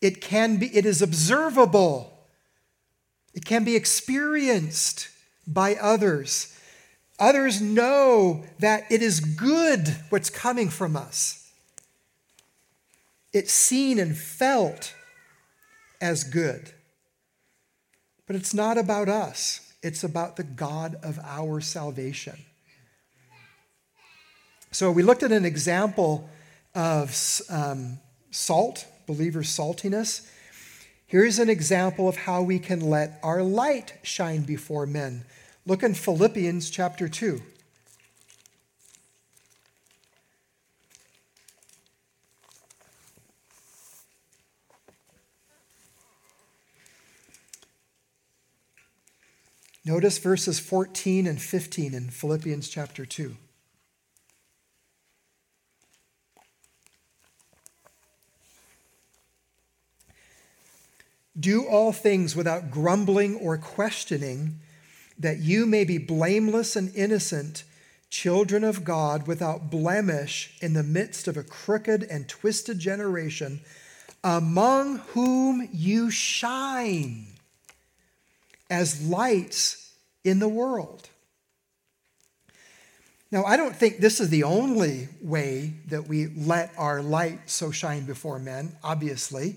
It 0.00 0.20
can 0.20 0.56
be, 0.56 0.74
it 0.74 0.86
is 0.86 1.02
observable. 1.02 2.26
It 3.34 3.44
can 3.44 3.64
be 3.64 3.76
experienced 3.76 5.08
by 5.46 5.74
others. 5.74 6.58
Others 7.18 7.60
know 7.60 8.44
that 8.60 8.90
it 8.90 9.02
is 9.02 9.20
good 9.20 9.94
what's 10.08 10.30
coming 10.30 10.70
from 10.70 10.96
us. 10.96 11.50
It's 13.32 13.52
seen 13.52 13.98
and 13.98 14.16
felt 14.16 14.94
as 16.00 16.24
good. 16.24 16.72
But 18.26 18.36
it's 18.36 18.54
not 18.54 18.78
about 18.78 19.08
us, 19.08 19.72
it's 19.82 20.02
about 20.04 20.36
the 20.36 20.44
God 20.44 20.96
of 21.02 21.18
our 21.22 21.60
salvation. 21.60 22.38
So 24.70 24.90
we 24.90 25.02
looked 25.02 25.22
at 25.22 25.32
an 25.32 25.44
example 25.44 26.28
of 26.74 27.40
um, 27.48 27.98
salt, 28.30 28.86
believers' 29.06 29.48
saltiness. 29.48 30.28
Here's 31.06 31.38
an 31.38 31.48
example 31.48 32.08
of 32.08 32.16
how 32.16 32.42
we 32.42 32.58
can 32.58 32.80
let 32.80 33.18
our 33.22 33.42
light 33.42 33.94
shine 34.02 34.42
before 34.42 34.84
men. 34.84 35.24
Look 35.64 35.82
in 35.82 35.94
Philippians 35.94 36.68
chapter 36.68 37.08
2. 37.08 37.40
Notice 49.86 50.18
verses 50.18 50.60
14 50.60 51.26
and 51.26 51.40
15 51.40 51.94
in 51.94 52.10
Philippians 52.10 52.68
chapter 52.68 53.06
2. 53.06 53.34
Do 61.38 61.66
all 61.66 61.92
things 61.92 62.34
without 62.34 62.70
grumbling 62.70 63.36
or 63.36 63.58
questioning 63.58 64.60
that 65.18 65.38
you 65.38 65.66
may 65.66 65.84
be 65.84 65.98
blameless 65.98 66.76
and 66.76 66.94
innocent, 66.94 67.64
children 68.10 68.64
of 68.64 68.84
God, 68.84 69.26
without 69.26 69.70
blemish 69.70 70.56
in 70.60 70.72
the 70.72 70.82
midst 70.82 71.28
of 71.28 71.36
a 71.36 71.42
crooked 71.42 72.02
and 72.04 72.28
twisted 72.28 72.78
generation, 72.78 73.60
among 74.24 74.98
whom 74.98 75.68
you 75.72 76.10
shine 76.10 77.26
as 78.70 79.06
lights 79.06 79.92
in 80.24 80.38
the 80.38 80.48
world. 80.48 81.08
Now, 83.30 83.44
I 83.44 83.56
don't 83.56 83.76
think 83.76 83.98
this 83.98 84.20
is 84.20 84.30
the 84.30 84.44
only 84.44 85.08
way 85.20 85.74
that 85.88 86.08
we 86.08 86.28
let 86.28 86.72
our 86.78 87.02
light 87.02 87.50
so 87.50 87.70
shine 87.70 88.04
before 88.04 88.38
men, 88.38 88.74
obviously. 88.82 89.56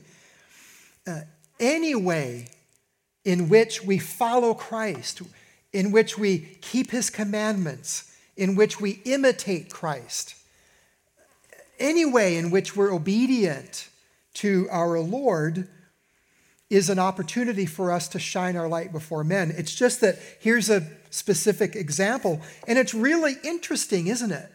Uh, 1.07 1.21
any 1.61 1.95
way 1.95 2.47
in 3.23 3.47
which 3.47 3.83
we 3.83 3.99
follow 3.99 4.53
Christ, 4.53 5.21
in 5.71 5.91
which 5.91 6.17
we 6.17 6.57
keep 6.61 6.91
his 6.91 7.09
commandments, 7.09 8.13
in 8.35 8.55
which 8.55 8.81
we 8.81 9.01
imitate 9.05 9.71
Christ, 9.71 10.35
any 11.79 12.05
way 12.05 12.35
in 12.35 12.51
which 12.51 12.75
we're 12.75 12.93
obedient 12.93 13.89
to 14.35 14.67
our 14.71 14.99
Lord 14.99 15.67
is 16.69 16.89
an 16.89 16.99
opportunity 16.99 17.65
for 17.65 17.91
us 17.91 18.07
to 18.07 18.19
shine 18.19 18.55
our 18.55 18.67
light 18.67 18.91
before 18.91 19.23
men. 19.23 19.53
It's 19.57 19.75
just 19.75 19.99
that 20.01 20.17
here's 20.39 20.69
a 20.69 20.87
specific 21.09 21.75
example, 21.75 22.41
and 22.67 22.79
it's 22.79 22.93
really 22.93 23.35
interesting, 23.43 24.07
isn't 24.07 24.31
it? 24.31 24.49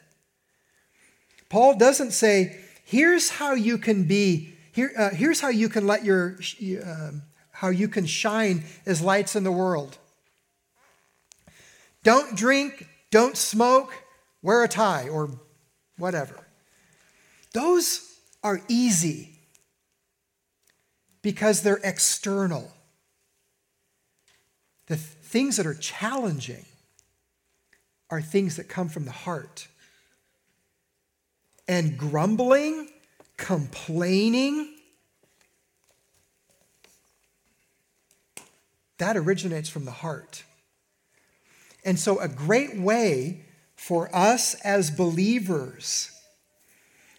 Paul 1.48 1.76
doesn't 1.76 2.12
say, 2.12 2.58
here's 2.84 3.30
how 3.30 3.52
you 3.54 3.76
can 3.76 4.04
be, 4.04 4.55
here, 4.76 4.92
uh, 4.94 5.08
here's 5.08 5.40
how 5.40 5.48
you 5.48 5.70
can 5.70 5.86
let 5.86 6.04
your, 6.04 6.36
uh, 6.84 7.12
how 7.50 7.70
you 7.70 7.88
can 7.88 8.04
shine 8.04 8.62
as 8.84 9.00
lights 9.00 9.34
in 9.34 9.42
the 9.42 9.50
world. 9.50 9.96
Don't 12.04 12.36
drink, 12.36 12.86
don't 13.10 13.38
smoke, 13.38 13.94
wear 14.42 14.62
a 14.62 14.68
tie, 14.68 15.08
or 15.08 15.30
whatever. 15.96 16.46
Those 17.54 18.18
are 18.44 18.60
easy 18.68 19.38
because 21.22 21.62
they're 21.62 21.80
external. 21.82 22.70
The 24.88 24.96
things 24.96 25.56
that 25.56 25.66
are 25.66 25.72
challenging 25.72 26.66
are 28.10 28.20
things 28.20 28.56
that 28.56 28.68
come 28.68 28.90
from 28.90 29.06
the 29.06 29.10
heart. 29.10 29.68
And 31.66 31.96
grumbling, 31.96 32.90
complaining, 33.36 34.74
that 38.98 39.16
originates 39.16 39.68
from 39.68 39.84
the 39.84 39.90
heart. 39.90 40.42
And 41.84 41.98
so, 41.98 42.18
a 42.18 42.28
great 42.28 42.76
way 42.76 43.42
for 43.76 44.14
us 44.14 44.54
as 44.62 44.90
believers 44.90 46.10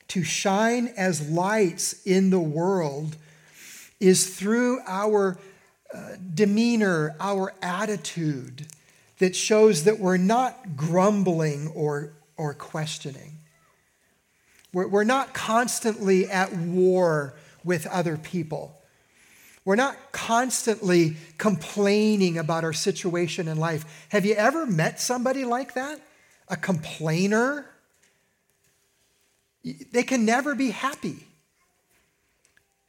to 0.10 0.24
shine 0.24 0.88
as 0.98 1.30
lights 1.30 2.06
in 2.06 2.30
the 2.30 2.40
world 2.40 3.16
is 4.00 4.36
through 4.36 4.80
our 4.88 5.38
uh, 5.94 6.12
demeanor, 6.34 7.16
our 7.20 7.54
attitude 7.62 8.68
that 9.20 9.36
shows 9.36 9.86
that 9.86 10.00
we're 10.00 10.18
not 10.18 10.76
grumbling 10.76 11.68
or, 11.70 12.14
or 12.36 12.54
questioning. 12.54 13.37
We're, 14.78 14.88
we're 14.88 15.04
not 15.06 15.34
constantly 15.34 16.30
at 16.30 16.56
war 16.56 17.34
with 17.64 17.88
other 17.88 18.16
people. 18.16 18.80
We're 19.66 19.76
not 19.76 19.98
constantly 20.12 21.16
complaining 21.40 22.38
about 22.38 22.64
our 22.64 22.74
situation 22.74 23.48
in 23.48 23.58
life. 23.58 24.06
Have 24.10 24.24
you 24.24 24.36
ever 24.36 24.68
met 24.68 25.02
somebody 25.02 25.46
like 25.46 25.74
that? 25.74 26.00
A 26.48 26.56
complainer? 26.56 27.66
They 29.64 30.04
can 30.04 30.26
never 30.26 30.54
be 30.54 30.70
happy. 30.70 31.26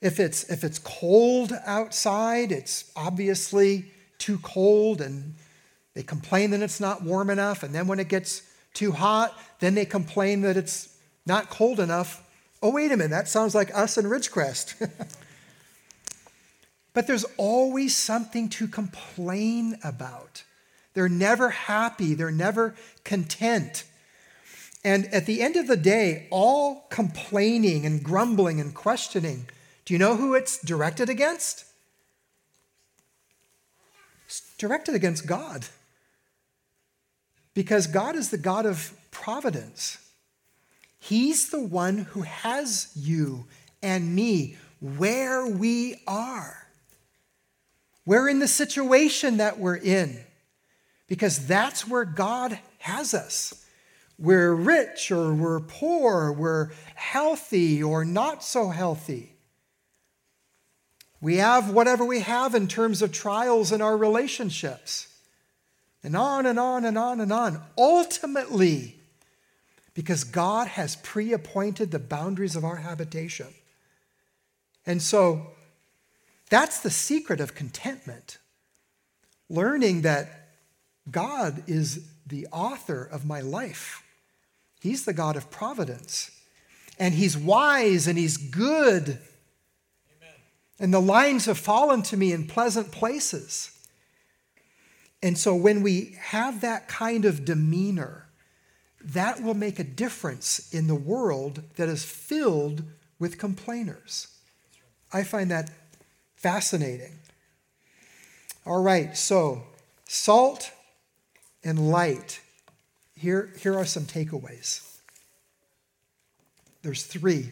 If 0.03 0.21
it's, 0.21 0.45
if 0.51 0.65
it's 0.65 0.79
cold 0.79 1.55
outside, 1.65 2.53
it's 2.53 2.93
obviously 2.97 3.87
too 4.19 4.39
cold, 4.43 5.01
and 5.01 5.37
they 5.95 6.03
complain 6.03 6.51
that 6.51 6.61
it's 6.61 6.81
not 6.81 7.03
warm 7.03 7.31
enough. 7.31 7.63
And 7.63 7.75
then 7.75 7.87
when 7.87 7.99
it 7.99 8.09
gets 8.09 8.43
too 8.75 8.93
hot, 8.93 9.35
then 9.61 9.75
they 9.75 9.87
complain 9.87 10.43
that 10.43 10.59
it's 10.59 10.95
not 11.29 11.51
cold 11.51 11.79
enough. 11.79 12.25
Oh, 12.61 12.73
wait 12.73 12.91
a 12.91 12.97
minute, 12.97 13.11
that 13.11 13.29
sounds 13.29 13.55
like 13.55 13.73
us 13.77 13.97
in 13.97 14.07
Ridgecrest. 14.07 14.91
But 16.99 17.07
there's 17.07 17.27
always 17.37 17.97
something 17.97 18.49
to 18.49 18.67
complain 18.67 19.79
about. 19.85 20.43
They're 20.95 21.09
never 21.09 21.51
happy, 21.51 22.15
they're 22.15 22.33
never 22.33 22.75
content. 23.05 23.85
And 24.83 25.07
at 25.15 25.25
the 25.25 25.41
end 25.41 25.55
of 25.55 25.69
the 25.69 25.77
day, 25.77 26.27
all 26.33 26.87
complaining 26.91 27.87
and 27.87 28.03
grumbling 28.03 28.61
and 28.61 28.75
questioning, 28.75 29.49
do 29.85 29.95
you 29.95 29.99
know 29.99 30.17
who 30.17 30.35
it's 30.35 30.61
directed 30.61 31.09
against? 31.09 31.67
It's 34.27 34.43
directed 34.59 34.97
against 34.97 35.25
God. 35.25 35.67
Because 37.55 37.87
God 37.87 38.17
is 38.17 38.31
the 38.31 38.39
God 38.39 38.67
of 38.67 38.93
providence. 39.13 39.99
He's 40.99 41.51
the 41.51 41.63
one 41.63 41.99
who 41.99 42.23
has 42.23 42.91
you 42.95 43.47
and 43.83 44.15
me 44.15 44.57
where 44.81 45.47
we 45.47 46.01
are. 46.07 46.67
We're 48.05 48.29
in 48.29 48.39
the 48.39 48.49
situation 48.49 49.37
that 49.37 49.59
we're 49.59 49.77
in 49.77 50.19
because 51.09 51.47
that's 51.47 51.87
where 51.87 52.05
God 52.05 52.59
has 52.79 53.15
us. 53.15 53.65
We're 54.19 54.55
rich 54.55 55.13
or 55.13 55.33
we're 55.33 55.61
poor, 55.61 56.33
we're 56.33 56.71
healthy 56.95 57.83
or 57.83 58.05
not 58.05 58.43
so 58.43 58.71
healthy. 58.71 59.33
We 61.21 61.37
have 61.37 61.71
whatever 61.71 62.05
we 62.05 62.21
have 62.21 62.55
in 62.55 62.69
terms 62.69 63.03
of 63.03 63.13
trials 63.13 63.73
in 63.73 63.83
our 63.83 63.97
relationships. 63.97 65.09
And 66.03 66.17
on 66.17 66.47
and 66.47 66.59
on 66.59 66.85
and 66.85 66.97
on 66.97 67.21
and 67.21 67.33
on. 67.33 67.61
Ultimately, 67.77 68.98
because 69.99 70.23
God 70.23 70.69
has 70.69 70.95
pre 70.95 71.33
appointed 71.33 71.91
the 71.91 71.99
boundaries 71.99 72.55
of 72.55 72.65
our 72.65 72.77
habitation. 72.77 73.49
And 74.87 75.03
so 75.03 75.49
that's 76.51 76.79
the 76.79 76.91
secret 76.91 77.41
of 77.41 77.57
contentment. 77.57 78.39
Learning 79.51 80.03
that 80.03 80.51
God 81.11 81.65
is 81.67 82.07
the 82.25 82.47
author 82.53 83.03
of 83.11 83.27
my 83.27 83.41
life. 83.41 84.05
He's 84.81 85.05
the 85.05 85.13
God 85.13 85.35
of 85.35 85.51
providence. 85.51 86.31
And 87.01 87.13
He's 87.13 87.37
wise 87.37 88.07
and 88.07 88.17
He's 88.17 88.37
good. 88.37 89.09
Amen. 89.09 90.35
And 90.79 90.95
the 90.95 91.01
lines 91.01 91.47
have 91.47 91.59
fallen 91.59 92.03
to 92.03 92.17
me 92.17 92.33
in 92.33 92.47
pleasant 92.47 92.93
places. 92.93 93.77
And 95.25 95.37
so 95.37 95.57
when 95.57 95.83
we 95.83 96.17
have 96.21 96.61
that 96.61 96.87
kind 96.87 97.25
of 97.25 97.45
demeanor, 97.45 98.28
that 99.03 99.43
will 99.43 99.55
make 99.55 99.79
a 99.79 99.85
difference 99.85 100.73
in 100.73 100.87
the 100.87 100.95
world 100.95 101.63
that 101.77 101.89
is 101.89 102.05
filled 102.05 102.83
with 103.19 103.39
complainers. 103.39 104.29
I 105.13 105.23
find 105.25 105.51
that 105.51 105.71
fascinating. 106.37 107.19
All 108.67 108.83
right, 108.83 109.17
so 109.17 109.63
salt 110.05 110.71
and 111.65 111.91
light. 111.91 112.41
Here, 113.17 113.53
here 113.61 113.77
are 113.77 113.85
some 113.85 114.05
takeaways. 114.05 114.85
There's 116.83 117.05
three. 117.05 117.51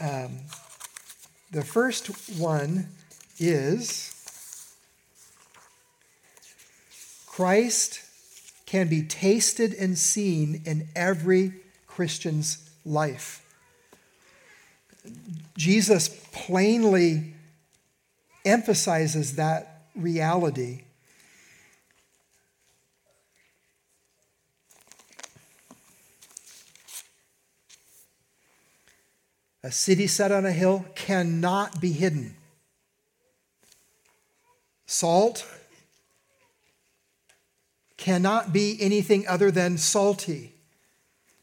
Um, 0.00 0.38
the 1.50 1.64
first 1.64 2.06
one 2.38 2.88
is 3.38 4.10
Christ 7.26 8.03
can 8.74 8.88
be 8.88 9.02
tasted 9.02 9.72
and 9.72 9.96
seen 9.96 10.60
in 10.64 10.88
every 10.96 11.52
Christian's 11.86 12.68
life. 12.84 13.40
Jesus 15.56 16.08
plainly 16.32 17.34
emphasizes 18.44 19.36
that 19.36 19.84
reality. 19.94 20.82
A 29.62 29.70
city 29.70 30.08
set 30.08 30.32
on 30.32 30.44
a 30.44 30.50
hill 30.50 30.84
cannot 30.96 31.80
be 31.80 31.92
hidden. 31.92 32.34
Salt 34.86 35.46
cannot 38.04 38.52
be 38.52 38.76
anything 38.82 39.26
other 39.26 39.50
than 39.50 39.78
salty. 39.78 40.52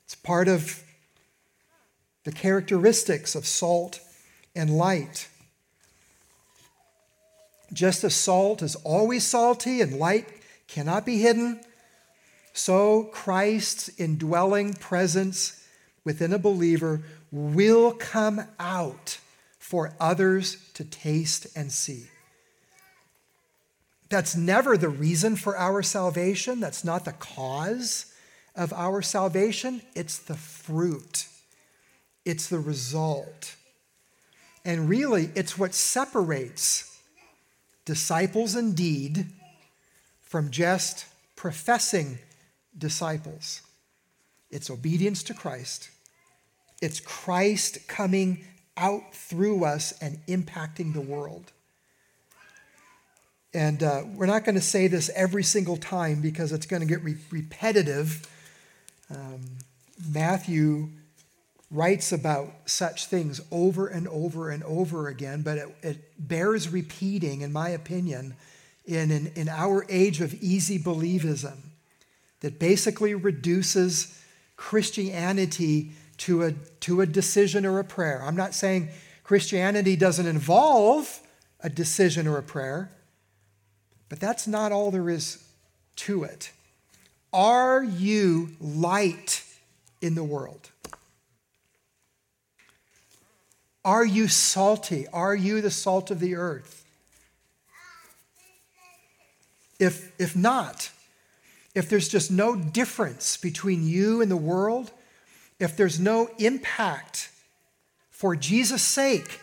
It's 0.06 0.14
part 0.14 0.48
of 0.48 0.84
the 2.24 2.32
characteristics 2.32 3.34
of 3.34 3.48
salt 3.48 4.00
and 4.56 4.70
light. 4.70 5.28
Just 7.74 8.04
as 8.04 8.14
salt 8.14 8.62
is 8.62 8.76
always 8.76 9.26
salty 9.26 9.82
and 9.82 9.98
light 9.98 10.28
cannot 10.68 11.04
be 11.04 11.18
hidden, 11.18 11.62
so 12.54 13.06
Christ's 13.06 13.90
indwelling 13.98 14.76
presence 14.76 15.68
within 16.04 16.32
a 16.32 16.38
believer 16.38 17.02
will 17.32 17.92
come 17.92 18.44
out 18.60 19.18
for 19.58 19.96
others 20.00 20.58
to 20.76 20.84
taste 20.84 21.48
and 21.56 21.72
see. 21.72 22.12
That's 24.12 24.36
never 24.36 24.78
the 24.78 24.90
reason 24.90 25.38
for 25.38 25.58
our 25.58 25.82
salvation. 25.82 26.60
That's 26.60 26.84
not 26.84 27.06
the 27.06 27.14
cause 27.14 28.14
of 28.58 28.74
our 28.74 29.02
salvation. 29.02 29.82
It's 29.96 30.18
the 30.18 30.36
fruit, 30.36 31.28
it's 32.26 32.48
the 32.48 32.60
result. 32.60 33.56
And 34.66 34.90
really, 34.90 35.30
it's 35.34 35.58
what 35.58 35.74
separates 35.74 37.00
disciples 37.86 38.56
indeed 38.56 39.28
from 40.22 40.52
just 40.52 41.06
professing 41.38 42.20
disciples. 42.78 43.62
It's 44.52 44.70
obedience 44.70 45.24
to 45.24 45.34
Christ, 45.34 45.90
it's 46.82 47.00
Christ 47.00 47.88
coming 47.88 48.44
out 48.76 49.16
through 49.16 49.64
us 49.64 49.94
and 50.02 50.20
impacting 50.28 50.94
the 50.94 51.02
world. 51.02 51.54
And 53.54 53.84
uh, 53.84 54.04
we're 54.16 54.28
not 54.28 54.46
going 54.46 54.56
to 54.56 54.62
say 54.62 54.88
this 54.88 55.10
every 55.14 55.44
single 55.44 55.78
time 55.78 56.22
because 56.22 56.52
it's 56.52 56.66
going 56.66 56.82
to 56.82 56.88
get 56.88 57.04
re- 57.04 57.18
repetitive. 57.30 58.28
Um, 59.10 59.42
Matthew 60.10 60.90
writes 61.70 62.12
about 62.12 62.54
such 62.66 63.08
things 63.08 63.42
over 63.52 63.88
and 63.88 64.08
over 64.08 64.50
and 64.50 64.64
over 64.64 65.08
again, 65.08 65.42
but 65.42 65.58
it, 65.58 65.76
it 65.82 65.98
bears 66.18 66.70
repeating, 66.70 67.42
in 67.42 67.52
my 67.52 67.70
opinion, 67.70 68.36
in, 68.86 69.12
in, 69.12 69.28
in 69.36 69.50
our 69.50 69.86
age 69.90 70.22
of 70.22 70.34
easy 70.36 70.80
believism 70.80 71.58
that 72.42 72.60
basically 72.60 73.14
reduces 73.14 74.18
Christianity 74.56 75.92
to 76.18 76.44
a, 76.44 76.52
to 76.82 77.02
a 77.02 77.06
decision 77.06 77.66
or 77.66 77.80
a 77.80 77.84
prayer. 77.84 78.22
I'm 78.24 78.36
not 78.36 78.54
saying 78.54 78.90
Christianity 79.24 79.96
doesn't 79.96 80.28
involve 80.28 81.20
a 81.62 81.70
decision 81.70 82.28
or 82.28 82.38
a 82.38 82.44
prayer. 82.44 82.92
But 84.12 84.20
that's 84.20 84.46
not 84.46 84.74
all 84.74 84.92
there 84.92 85.10
is 85.10 85.42
to 85.96 86.26
it. 86.26 86.52
Are 87.32 87.82
you 87.82 88.50
light 88.60 89.46
in 90.02 90.16
the 90.16 90.24
world? 90.24 90.70
Are 93.86 94.04
you 94.04 94.28
salty? 94.28 95.08
Are 95.14 95.34
you 95.34 95.62
the 95.62 95.72
salt 95.72 96.12
of 96.12 96.20
the 96.20 96.36
earth? 96.36 96.84
If, 99.80 100.12
if 100.20 100.36
not, 100.36 100.92
if 101.74 101.88
there's 101.88 102.10
just 102.10 102.30
no 102.30 102.58
difference 102.58 103.38
between 103.38 103.88
you 103.88 104.22
and 104.22 104.30
the 104.30 104.36
world, 104.36 104.92
if 105.58 105.78
there's 105.78 106.02
no 106.02 106.30
impact 106.38 107.32
for 108.10 108.36
Jesus' 108.36 108.82
sake 108.82 109.40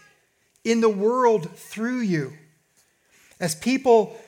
in 0.63 0.83
the 0.83 0.91
world 0.91 1.57
through 1.57 2.01
you, 2.01 2.35
as 3.41 3.55
people 3.55 4.21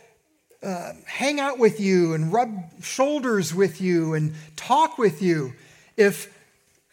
uh, 0.63 0.93
hang 1.07 1.41
out 1.41 1.59
with 1.59 1.81
you 1.81 2.13
and 2.13 2.33
rub 2.33 2.83
shoulders 2.83 3.55
with 3.55 3.81
you 3.81 4.15
and 4.15 4.35
talk 4.57 4.99
with 4.99 5.23
you, 5.23 5.55
if, 5.97 6.37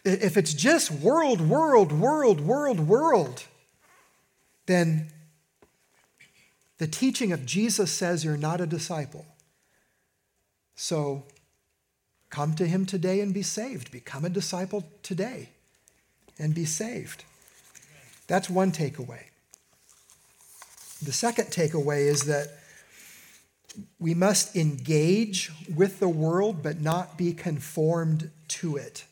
if 0.04 0.36
it's 0.36 0.54
just 0.54 0.90
world, 0.90 1.40
world, 1.40 1.92
world, 1.92 2.40
world, 2.40 2.80
world, 2.80 3.44
then 4.66 5.08
the 6.78 6.86
teaching 6.86 7.32
of 7.32 7.44
Jesus 7.44 7.90
says 7.90 8.24
you're 8.24 8.36
not 8.36 8.60
a 8.60 8.66
disciple. 8.66 9.26
So 10.76 11.24
come 12.30 12.54
to 12.54 12.66
him 12.66 12.86
today 12.86 13.20
and 13.20 13.34
be 13.34 13.42
saved. 13.42 13.90
Become 13.90 14.24
a 14.24 14.30
disciple 14.30 14.84
today 15.02 15.50
and 16.38 16.54
be 16.54 16.64
saved. 16.64 17.24
That's 18.28 18.48
one 18.48 18.72
takeaway. 18.72 19.24
The 21.02 21.12
second 21.12 21.46
takeaway 21.46 22.06
is 22.06 22.22
that 22.24 22.48
we 23.98 24.14
must 24.14 24.56
engage 24.56 25.50
with 25.74 26.00
the 26.00 26.08
world 26.08 26.62
but 26.62 26.80
not 26.80 27.16
be 27.16 27.32
conformed 27.32 28.30
to 28.48 28.76
it. 28.76 29.04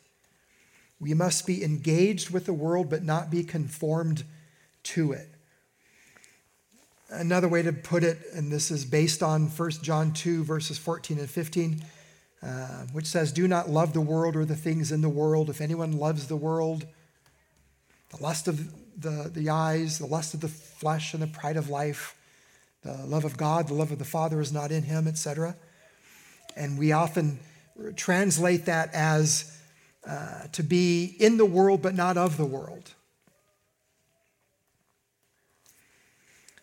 We 0.99 1.15
must 1.15 1.47
be 1.47 1.63
engaged 1.63 2.31
with 2.31 2.47
the 2.47 2.53
world 2.53 2.91
but 2.91 3.03
not 3.03 3.31
be 3.31 3.45
conformed 3.45 4.25
to 4.85 5.13
it. 5.13 5.29
Another 7.09 7.49
way 7.49 7.63
to 7.63 7.73
put 7.73 8.03
it, 8.03 8.19
and 8.35 8.51
this 8.51 8.71
is 8.71 8.85
based 8.85 9.23
on 9.23 9.47
1 9.47 9.71
John 9.83 10.13
2, 10.13 10.43
verses 10.43 10.77
14 10.77 11.21
and 11.21 11.31
15, 11.31 11.85
uh, 12.43 12.49
which 12.93 13.07
says, 13.07 13.33
Do 13.33 13.47
not 13.47 13.71
love 13.71 13.93
the 13.93 14.01
world 14.01 14.35
or 14.35 14.45
the 14.45 14.57
things 14.57 14.91
in 14.91 15.03
the 15.03 15.09
world. 15.09 15.49
If 15.49 15.61
anyone 15.61 15.93
loves 15.93 16.27
the 16.27 16.37
world, 16.37 16.85
the 18.11 18.21
lust 18.21 18.49
of 18.49 18.73
the, 19.01 19.31
the 19.33 19.51
eyes, 19.51 19.99
the 19.99 20.07
lust 20.07 20.35
of 20.35 20.41
the 20.41 20.49
flesh, 20.49 21.15
and 21.15 21.23
the 21.23 21.29
pride 21.29 21.57
of 21.57 21.69
life, 21.69 22.17
the 22.87 23.05
love 23.07 23.25
of 23.25 23.37
God, 23.37 23.69
the 23.69 23.75
love 23.75 23.91
of 23.91 23.99
the 23.99 24.05
Father 24.05 24.41
is 24.41 24.53
not 24.53 24.71
in 24.71 24.85
him, 24.85 25.09
etc. 25.09 25.57
And 26.57 26.79
we 26.79 26.93
often 26.93 27.41
translate 27.97 28.67
that 28.67 28.95
as 28.95 29.59
uh, 30.07 30.47
to 30.53 30.63
be 30.63 31.17
in 31.19 31.37
the 31.37 31.45
world 31.45 31.83
but 31.83 31.95
not 31.95 32.17
of 32.17 32.37
the 32.37 32.47
world. 32.47 32.95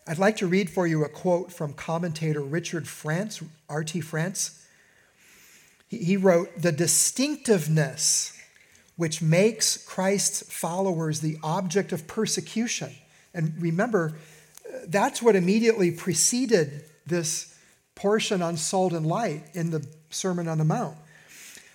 I'd 0.07 0.17
like 0.17 0.37
to 0.37 0.47
read 0.47 0.69
for 0.69 0.87
you 0.87 1.03
a 1.03 1.09
quote 1.09 1.51
from 1.51 1.73
commentator 1.73 2.41
Richard 2.41 2.87
France, 2.87 3.41
R.T. 3.69 4.01
France. 4.01 4.65
He 5.87 6.17
wrote, 6.17 6.49
The 6.61 6.71
distinctiveness 6.71 8.37
which 8.95 9.21
makes 9.21 9.77
Christ's 9.85 10.43
followers 10.51 11.19
the 11.19 11.37
object 11.43 11.91
of 11.91 12.07
persecution. 12.07 12.91
And 13.33 13.53
remember, 13.59 14.13
that's 14.87 15.21
what 15.21 15.35
immediately 15.35 15.91
preceded 15.91 16.85
this 17.05 17.57
portion 17.95 18.41
on 18.41 18.57
salt 18.57 18.93
and 18.93 19.05
light 19.05 19.43
in 19.53 19.71
the 19.71 19.85
Sermon 20.09 20.47
on 20.47 20.57
the 20.57 20.65
Mount. 20.65 20.97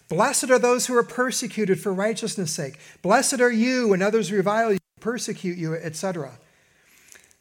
Blessed 0.08 0.50
are 0.50 0.58
those 0.58 0.86
who 0.86 0.96
are 0.96 1.02
persecuted 1.02 1.80
for 1.80 1.92
righteousness' 1.92 2.52
sake. 2.52 2.78
Blessed 3.02 3.40
are 3.40 3.52
you 3.52 3.88
when 3.88 4.00
others 4.00 4.32
revile 4.32 4.72
you, 4.72 4.78
persecute 5.00 5.58
you, 5.58 5.74
etc. 5.74 6.38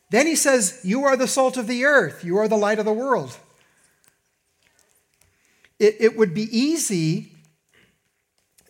Then 0.10 0.28
he 0.28 0.36
says, 0.36 0.82
You 0.84 1.05
are 1.05 1.16
the 1.16 1.28
salt 1.28 1.58
of 1.58 1.68
the 1.68 1.86
earth, 1.86 2.24
you 2.24 2.38
are 2.38 2.47
the 2.47 2.58
light 2.58 2.80
of 2.80 2.86
the 2.86 2.93
world. 2.93 3.38
It, 5.80 5.95
it 5.99 6.18
would 6.18 6.34
be 6.34 6.43
easy 6.58 7.32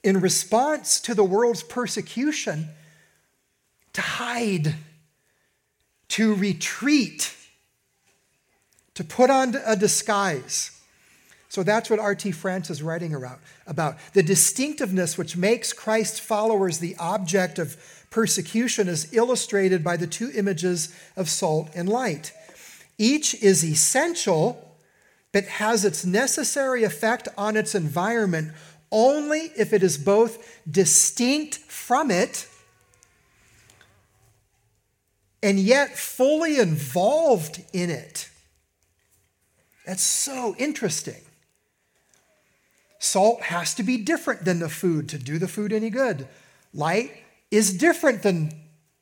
in 0.04 0.20
response 0.20 1.00
to 1.02 1.16
the 1.16 1.24
world's 1.24 1.64
persecution 1.64 2.70
to 3.94 4.02
hide, 4.02 4.76
to 6.10 6.34
retreat, 6.36 7.36
to 8.94 9.04
put 9.04 9.30
on 9.30 9.56
a 9.66 9.76
disguise. 9.76 10.72
So 11.50 11.64
that's 11.64 11.90
what 11.90 12.00
R.T. 12.00 12.32
France 12.32 12.70
is 12.70 12.84
writing 12.84 13.14
about, 13.16 13.40
about. 13.66 13.98
The 14.14 14.24
distinctiveness 14.24 15.18
which 15.18 15.38
makes 15.38 15.74
Christ's 15.74 16.20
followers 16.20 16.80
the 16.80 16.96
object 16.98 17.58
of 17.58 17.78
persecution 18.10 18.88
is 18.88 19.14
illustrated 19.14 19.84
by 19.84 19.98
the 19.98 20.08
two 20.08 20.32
images 20.34 20.94
of 21.16 21.30
salt 21.30 21.70
and 21.74 21.88
light. 21.88 22.32
Each 22.98 23.34
is 23.36 23.64
essential, 23.64 24.76
but 25.32 25.46
has 25.46 25.86
its 25.86 26.06
necessary 26.06 26.84
effect 26.84 27.28
on 27.38 27.56
its 27.56 27.76
environment 27.76 28.54
only 28.92 29.52
if 29.58 29.74
it 29.74 29.84
is 29.84 29.98
both 29.98 30.62
distinct 30.70 31.56
from 31.56 32.10
it 32.10 32.48
and 35.42 35.60
yet 35.60 35.98
fully 35.98 36.60
involved 36.60 37.64
in 37.74 37.90
it. 37.90 38.30
That's 39.86 40.04
so 40.04 40.56
interesting. 40.58 41.22
Salt 43.00 43.42
has 43.44 43.74
to 43.76 43.84
be 43.84 43.98
different 43.98 44.44
than 44.44 44.60
the 44.60 44.70
food 44.70 45.08
to 45.10 45.18
do 45.18 45.38
the 45.38 45.48
food 45.48 45.72
any 45.72 45.90
good. 45.90 46.28
Light 46.74 47.12
is 47.52 47.78
different 47.78 48.24
than 48.24 48.52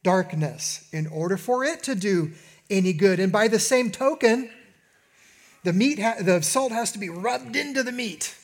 darkness 0.03 0.87
in 0.91 1.07
order 1.07 1.37
for 1.37 1.63
it 1.63 1.81
to 1.83 1.95
do 1.95 2.31
any 2.69 2.93
good. 2.93 3.19
And 3.19 3.31
by 3.31 3.47
the 3.47 3.59
same 3.59 3.89
token, 3.89 4.49
the 5.63 5.73
meat, 5.73 5.99
ha- 5.99 6.17
the 6.21 6.41
salt 6.41 6.71
has 6.71 6.91
to 6.91 6.99
be 6.99 7.09
rubbed 7.09 7.55
into 7.55 7.81
the 7.81 7.91
meat, 7.91 8.35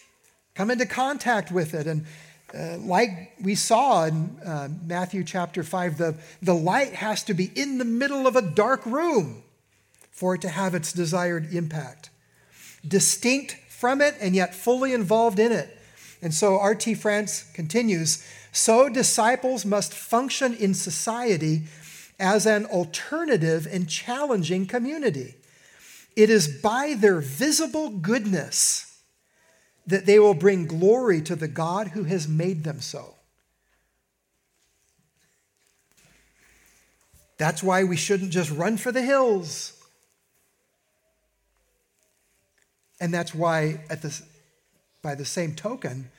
come 0.56 0.72
into 0.72 0.86
contact 0.86 1.52
with 1.52 1.74
it. 1.74 1.86
And 1.86 2.06
uh, 2.54 2.78
like 2.78 3.34
we 3.41 3.56
saw 3.56 4.06
in 4.06 4.38
uh, 4.45 4.70
Matthew 4.86 5.24
chapter 5.24 5.64
5, 5.64 5.97
the, 5.97 6.16
the 6.41 6.54
light 6.54 6.93
has 6.93 7.24
to 7.24 7.34
be 7.34 7.52
in 7.56 7.78
the 7.78 7.86
middle 7.86 8.28
of 8.28 8.36
a 8.36 8.41
dark 8.41 8.86
room 8.86 9.43
for 10.12 10.36
it 10.36 10.41
to 10.41 10.49
have 10.49 10.76
its 10.76 10.91
desired 10.91 11.54
impact. 11.54 12.10
Distinct 12.86 13.58
from 13.70 14.02
it 14.02 14.16
and 14.20 14.36
yet 14.36 14.54
fully 14.54 14.93
involved 14.93 15.39
in 15.39 15.52
it. 15.52 15.78
And 16.22 16.34
so 16.34 16.60
R.T. 16.60 16.93
France 16.95 17.45
continues 17.54 18.24
so 18.52 18.89
disciples 18.89 19.66
must 19.66 19.93
function 19.93 20.54
in 20.54 20.74
society 20.74 21.64
as 22.20 22.45
an 22.45 22.66
alternative 22.66 23.66
and 23.72 23.88
challenging 23.88 24.66
community. 24.66 25.36
It 26.18 26.30
is 26.30 26.60
by 26.62 26.95
their 26.97 27.22
visible 27.22 27.89
goodness 27.89 28.91
that 29.88 30.06
they 30.06 30.20
will 30.20 30.34
bring 30.34 30.68
glory 30.68 31.22
to 31.22 31.36
the 31.36 31.48
God 31.48 31.90
who 31.90 32.04
has 32.04 32.28
made 32.28 32.64
them 32.64 32.82
so. 32.82 33.16
That's 37.38 37.64
why 37.64 37.84
we 37.84 37.98
shouldn't 37.98 38.32
just 38.32 38.52
run 38.52 38.78
for 38.78 38.92
the 38.92 39.02
hills. 39.02 39.74
And 43.00 43.12
that's 43.12 43.34
why, 43.34 43.80
at 43.90 44.04
the, 44.04 44.22
by 45.02 45.16
the 45.16 45.26
same 45.26 45.56
token, 45.56 46.12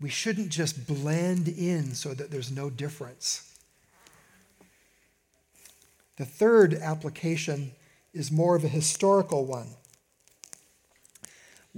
we 0.00 0.10
shouldn't 0.10 0.50
just 0.50 0.86
blend 0.86 1.48
in 1.48 1.94
so 1.94 2.12
that 2.12 2.30
there's 2.30 2.50
no 2.50 2.68
difference. 2.68 3.56
The 6.16 6.26
third 6.26 6.74
application 6.74 7.72
is 8.12 8.30
more 8.30 8.54
of 8.54 8.62
a 8.62 8.68
historical 8.68 9.46
one. 9.46 9.68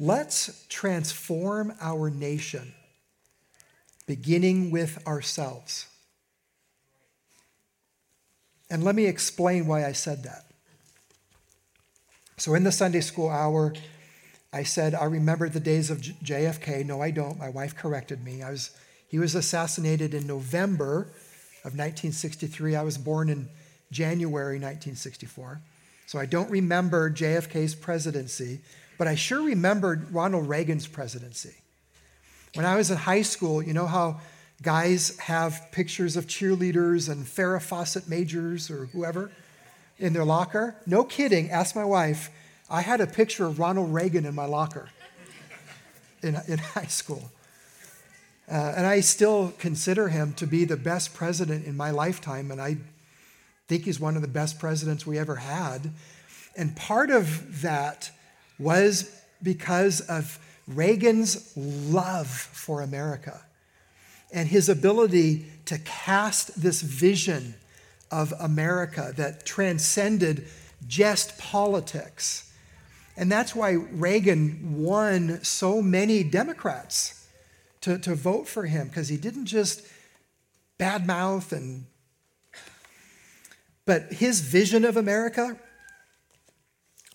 Let's 0.02 0.66
transform 0.68 1.74
our 1.80 2.10
nation, 2.10 2.74
beginning 4.04 4.72
with 4.72 4.98
ourselves. 5.06 5.86
And 8.68 8.82
let 8.82 8.96
me 8.96 9.06
explain 9.06 9.68
why 9.68 9.86
I 9.86 9.92
said 9.92 10.24
that. 10.24 10.46
So, 12.36 12.54
in 12.54 12.64
the 12.64 12.72
Sunday 12.72 13.00
school 13.00 13.28
hour, 13.28 13.74
I 14.52 14.64
said, 14.64 14.96
I 14.96 15.04
remember 15.04 15.48
the 15.48 15.60
days 15.60 15.88
of 15.88 15.98
JFK. 15.98 16.84
No, 16.84 17.00
I 17.00 17.12
don't. 17.12 17.38
My 17.38 17.50
wife 17.50 17.76
corrected 17.76 18.24
me. 18.24 18.42
I 18.42 18.50
was, 18.50 18.72
he 19.06 19.20
was 19.20 19.36
assassinated 19.36 20.14
in 20.14 20.26
November 20.26 21.12
of 21.62 21.78
1963. 21.78 22.74
I 22.74 22.82
was 22.82 22.98
born 22.98 23.28
in 23.28 23.48
January 23.92 24.56
1964. 24.56 25.60
So 26.06 26.18
I 26.18 26.26
don't 26.26 26.50
remember 26.50 27.08
JFK's 27.08 27.76
presidency, 27.76 28.62
but 28.98 29.06
I 29.06 29.14
sure 29.14 29.42
remembered 29.42 30.12
Ronald 30.12 30.48
Reagan's 30.48 30.86
presidency. 30.86 31.54
When 32.54 32.66
I 32.66 32.76
was 32.76 32.90
in 32.90 32.98
high 32.98 33.22
school, 33.22 33.62
you 33.62 33.72
know 33.72 33.86
how 33.86 34.20
guys 34.62 35.18
have 35.18 35.68
pictures 35.72 36.16
of 36.16 36.26
cheerleaders 36.26 37.10
and 37.10 37.24
Farrah 37.24 37.62
Fawcett 37.62 38.08
Majors 38.08 38.70
or 38.70 38.86
whoever 38.86 39.30
in 39.98 40.12
their 40.12 40.24
locker? 40.24 40.76
No 40.86 41.04
kidding. 41.04 41.50
Ask 41.50 41.74
my 41.74 41.84
wife. 41.84 42.30
I 42.70 42.82
had 42.82 43.00
a 43.00 43.06
picture 43.06 43.46
of 43.46 43.58
Ronald 43.58 43.92
Reagan 43.92 44.24
in 44.24 44.34
my 44.34 44.44
locker 44.44 44.88
in, 46.22 46.36
in 46.46 46.58
high 46.58 46.86
school. 46.86 47.30
Uh, 48.50 48.74
and 48.76 48.86
I 48.86 49.00
still 49.00 49.52
consider 49.58 50.08
him 50.08 50.34
to 50.34 50.46
be 50.46 50.64
the 50.64 50.76
best 50.76 51.14
president 51.14 51.64
in 51.64 51.76
my 51.76 51.90
lifetime, 51.90 52.50
and 52.50 52.60
I 52.60 52.76
think 53.68 53.84
he's 53.84 54.00
one 54.00 54.16
of 54.16 54.22
the 54.22 54.28
best 54.28 54.58
presidents 54.58 55.06
we 55.06 55.18
ever 55.18 55.36
had. 55.36 55.90
And 56.56 56.76
part 56.76 57.10
of 57.10 57.62
that 57.62 58.10
was 58.58 59.20
because 59.42 60.00
of 60.02 60.38
Reagan's 60.66 61.52
love 61.56 62.28
for 62.28 62.80
America 62.80 63.42
and 64.32 64.48
his 64.48 64.68
ability 64.68 65.46
to 65.66 65.78
cast 65.78 66.60
this 66.60 66.80
vision 66.80 67.54
of 68.10 68.32
America 68.40 69.12
that 69.16 69.44
transcended 69.44 70.46
just 70.86 71.38
politics 71.38 72.52
and 73.16 73.30
that's 73.30 73.54
why 73.54 73.72
Reagan 73.72 74.82
won 74.82 75.42
so 75.44 75.82
many 75.82 76.24
Democrats 76.24 77.26
to, 77.82 77.98
to 77.98 78.14
vote 78.14 78.48
for 78.48 78.66
him, 78.66 78.88
because 78.88 79.08
he 79.08 79.16
didn't 79.16 79.46
just 79.46 79.82
badmouth 80.78 81.52
and 81.52 81.86
but 83.84 84.12
his 84.12 84.40
vision 84.40 84.84
of 84.84 84.96
America, 84.96 85.58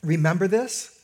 remember 0.03 0.49
this? 0.49 0.96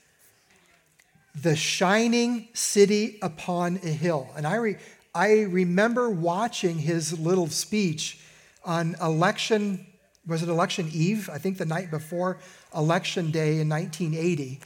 The 1.35 1.55
shining 1.55 2.47
city 2.53 3.17
upon 3.21 3.77
a 3.77 3.87
hill. 3.87 4.29
And 4.35 4.45
I, 4.45 4.55
re, 4.55 4.75
I 5.15 5.41
remember 5.41 6.09
watching 6.09 6.77
his 6.77 7.19
little 7.19 7.47
speech 7.47 8.19
on 8.63 8.95
election, 9.01 9.85
was 10.27 10.43
it 10.43 10.49
election 10.49 10.89
eve? 10.93 11.29
I 11.31 11.37
think 11.37 11.57
the 11.57 11.65
night 11.65 11.91
before 11.91 12.37
election 12.75 13.31
day 13.31 13.59
in 13.59 13.69
1980 13.69 14.59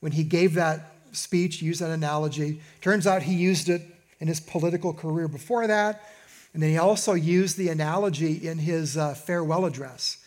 when 0.00 0.12
he 0.12 0.22
gave 0.22 0.54
that 0.54 0.92
speech, 1.12 1.62
used 1.62 1.80
that 1.80 1.90
analogy. 1.90 2.60
Turns 2.80 3.06
out 3.06 3.22
he 3.22 3.34
used 3.34 3.68
it 3.68 3.82
in 4.20 4.28
his 4.28 4.40
political 4.40 4.92
career 4.92 5.28
before 5.28 5.66
that. 5.66 6.02
And 6.52 6.62
then 6.62 6.70
he 6.70 6.78
also 6.78 7.14
used 7.14 7.56
the 7.56 7.68
analogy 7.68 8.46
in 8.46 8.58
his 8.58 8.96
uh, 8.96 9.14
farewell 9.14 9.64
address 9.64 10.18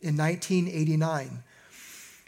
in 0.00 0.16
1989. 0.16 1.42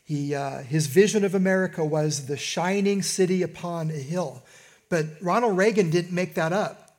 He, 0.08 0.34
uh, 0.34 0.62
his 0.62 0.86
vision 0.86 1.22
of 1.22 1.34
America 1.34 1.84
was 1.84 2.28
the 2.28 2.38
shining 2.38 3.02
city 3.02 3.42
upon 3.42 3.90
a 3.90 3.92
hill. 3.92 4.42
But 4.88 5.04
Ronald 5.20 5.58
Reagan 5.58 5.90
didn't 5.90 6.14
make 6.14 6.32
that 6.32 6.50
up. 6.50 6.96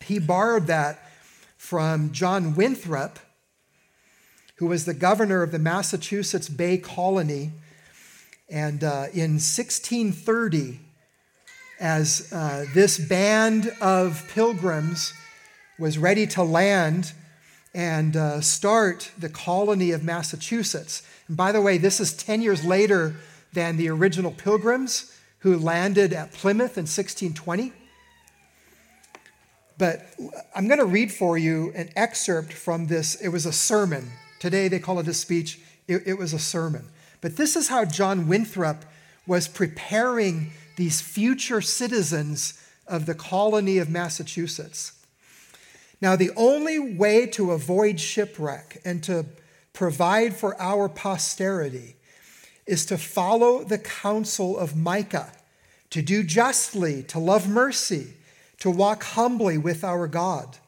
He 0.00 0.20
borrowed 0.20 0.68
that 0.68 1.00
from 1.56 2.12
John 2.12 2.54
Winthrop, 2.54 3.18
who 4.58 4.66
was 4.66 4.84
the 4.84 4.94
governor 4.94 5.42
of 5.42 5.50
the 5.50 5.58
Massachusetts 5.58 6.48
Bay 6.48 6.78
Colony 6.78 7.50
and 8.48 8.84
uh, 8.84 9.06
in 9.12 9.40
1630, 9.40 10.78
as 11.80 12.32
uh, 12.32 12.66
this 12.72 12.98
band 12.98 13.72
of 13.80 14.24
pilgrims 14.32 15.12
was 15.80 15.98
ready 15.98 16.24
to 16.28 16.44
land 16.44 17.14
and 17.74 18.16
uh, 18.16 18.40
start 18.40 19.10
the 19.18 19.28
colony 19.28 19.90
of 19.90 20.04
Massachusetts. 20.04 21.02
And 21.28 21.36
by 21.36 21.50
the 21.52 21.60
way, 21.60 21.76
this 21.76 21.98
is 21.98 22.12
10 22.12 22.40
years 22.40 22.64
later 22.64 23.16
than 23.52 23.76
the 23.76 23.88
original 23.88 24.30
pilgrims 24.30 25.16
who 25.40 25.58
landed 25.58 26.12
at 26.12 26.32
Plymouth 26.32 26.78
in 26.78 26.86
1620. 26.86 27.72
But 29.76 30.06
I'm 30.54 30.68
going 30.68 30.78
to 30.78 30.84
read 30.84 31.12
for 31.12 31.36
you 31.36 31.72
an 31.74 31.90
excerpt 31.96 32.52
from 32.52 32.86
this. 32.86 33.16
It 33.16 33.28
was 33.28 33.44
a 33.44 33.52
sermon. 33.52 34.10
Today 34.38 34.68
they 34.68 34.78
call 34.78 35.00
it 35.00 35.08
a 35.08 35.14
speech. 35.14 35.60
It, 35.88 36.02
it 36.06 36.18
was 36.18 36.32
a 36.32 36.38
sermon. 36.38 36.88
But 37.20 37.36
this 37.36 37.56
is 37.56 37.68
how 37.68 37.84
John 37.84 38.28
Winthrop 38.28 38.84
was 39.26 39.48
preparing 39.48 40.52
these 40.76 41.00
future 41.00 41.60
citizens 41.60 42.60
of 42.86 43.06
the 43.06 43.14
colony 43.14 43.78
of 43.78 43.88
Massachusetts. 43.88 44.92
Now, 46.00 46.16
the 46.16 46.30
only 46.36 46.78
way 46.78 47.26
to 47.28 47.52
avoid 47.52 48.00
shipwreck 48.00 48.80
and 48.84 49.02
to 49.04 49.26
provide 49.72 50.36
for 50.36 50.60
our 50.60 50.88
posterity 50.88 51.96
is 52.66 52.86
to 52.86 52.98
follow 52.98 53.64
the 53.64 53.78
counsel 53.78 54.58
of 54.58 54.76
Micah, 54.76 55.32
to 55.90 56.02
do 56.02 56.22
justly, 56.22 57.02
to 57.04 57.18
love 57.18 57.48
mercy, 57.48 58.14
to 58.60 58.70
walk 58.70 59.02
humbly 59.04 59.58
with 59.58 59.84
our 59.84 60.06
God. 60.06 60.58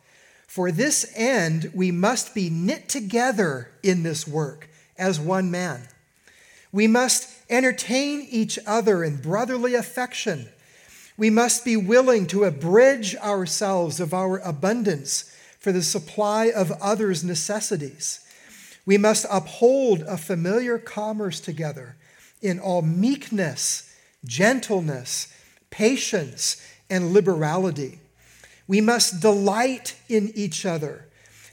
For 0.46 0.70
this 0.70 1.10
end, 1.14 1.70
we 1.74 1.90
must 1.90 2.34
be 2.34 2.50
knit 2.50 2.88
together 2.88 3.70
in 3.82 4.02
this 4.02 4.26
work 4.26 4.68
as 4.98 5.18
one 5.20 5.50
man. 5.50 5.88
We 6.72 6.86
must 6.86 7.28
entertain 7.48 8.26
each 8.30 8.58
other 8.66 9.02
in 9.04 9.16
brotherly 9.16 9.74
affection. 9.74 10.48
We 11.16 11.30
must 11.30 11.64
be 11.64 11.76
willing 11.76 12.26
to 12.28 12.44
abridge 12.44 13.16
ourselves 13.16 14.00
of 14.00 14.12
our 14.12 14.38
abundance 14.38 15.32
for 15.58 15.72
the 15.72 15.82
supply 15.82 16.46
of 16.46 16.70
others' 16.80 17.24
necessities. 17.24 18.20
We 18.84 18.98
must 18.98 19.26
uphold 19.30 20.02
a 20.02 20.16
familiar 20.16 20.78
commerce 20.78 21.40
together 21.40 21.96
in 22.42 22.60
all 22.60 22.82
meekness, 22.82 23.92
gentleness, 24.24 25.32
patience, 25.70 26.62
and 26.88 27.12
liberality. 27.12 27.98
We 28.68 28.80
must 28.80 29.20
delight 29.20 29.96
in 30.08 30.30
each 30.34 30.66
other, 30.66 31.06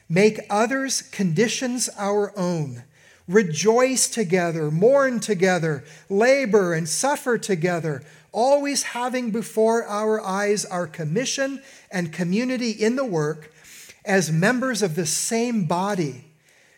make 0.09 0.41
others' 0.49 1.01
conditions 1.01 1.89
our 1.97 2.37
own, 2.37 2.83
rejoice 3.27 4.07
together, 4.07 4.69
mourn 4.69 5.19
together, 5.19 5.83
labor 6.09 6.73
and 6.73 6.87
suffer 6.87 7.37
together, 7.37 8.03
always 8.33 8.83
having 8.83 9.31
before 9.31 9.85
our 9.85 10.19
eyes 10.19 10.65
our 10.65 10.87
commission 10.87 11.61
and 11.89 12.11
community 12.11 12.71
in 12.71 12.97
the 12.97 13.05
work 13.05 13.53
as 14.03 14.29
members 14.31 14.81
of 14.81 14.95
the 14.95 15.05
same 15.05 15.63
body 15.63 16.25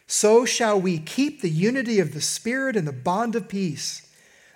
so 0.08 0.45
shall 0.45 0.80
we 0.80 0.99
keep 0.99 1.41
the 1.41 1.49
unity 1.49 1.99
of 1.99 2.14
the 2.14 2.22
Spirit 2.22 2.76
and 2.76 2.88
the 2.88 2.93
bond 2.93 3.36
of 3.36 3.47
peace. 3.47 4.08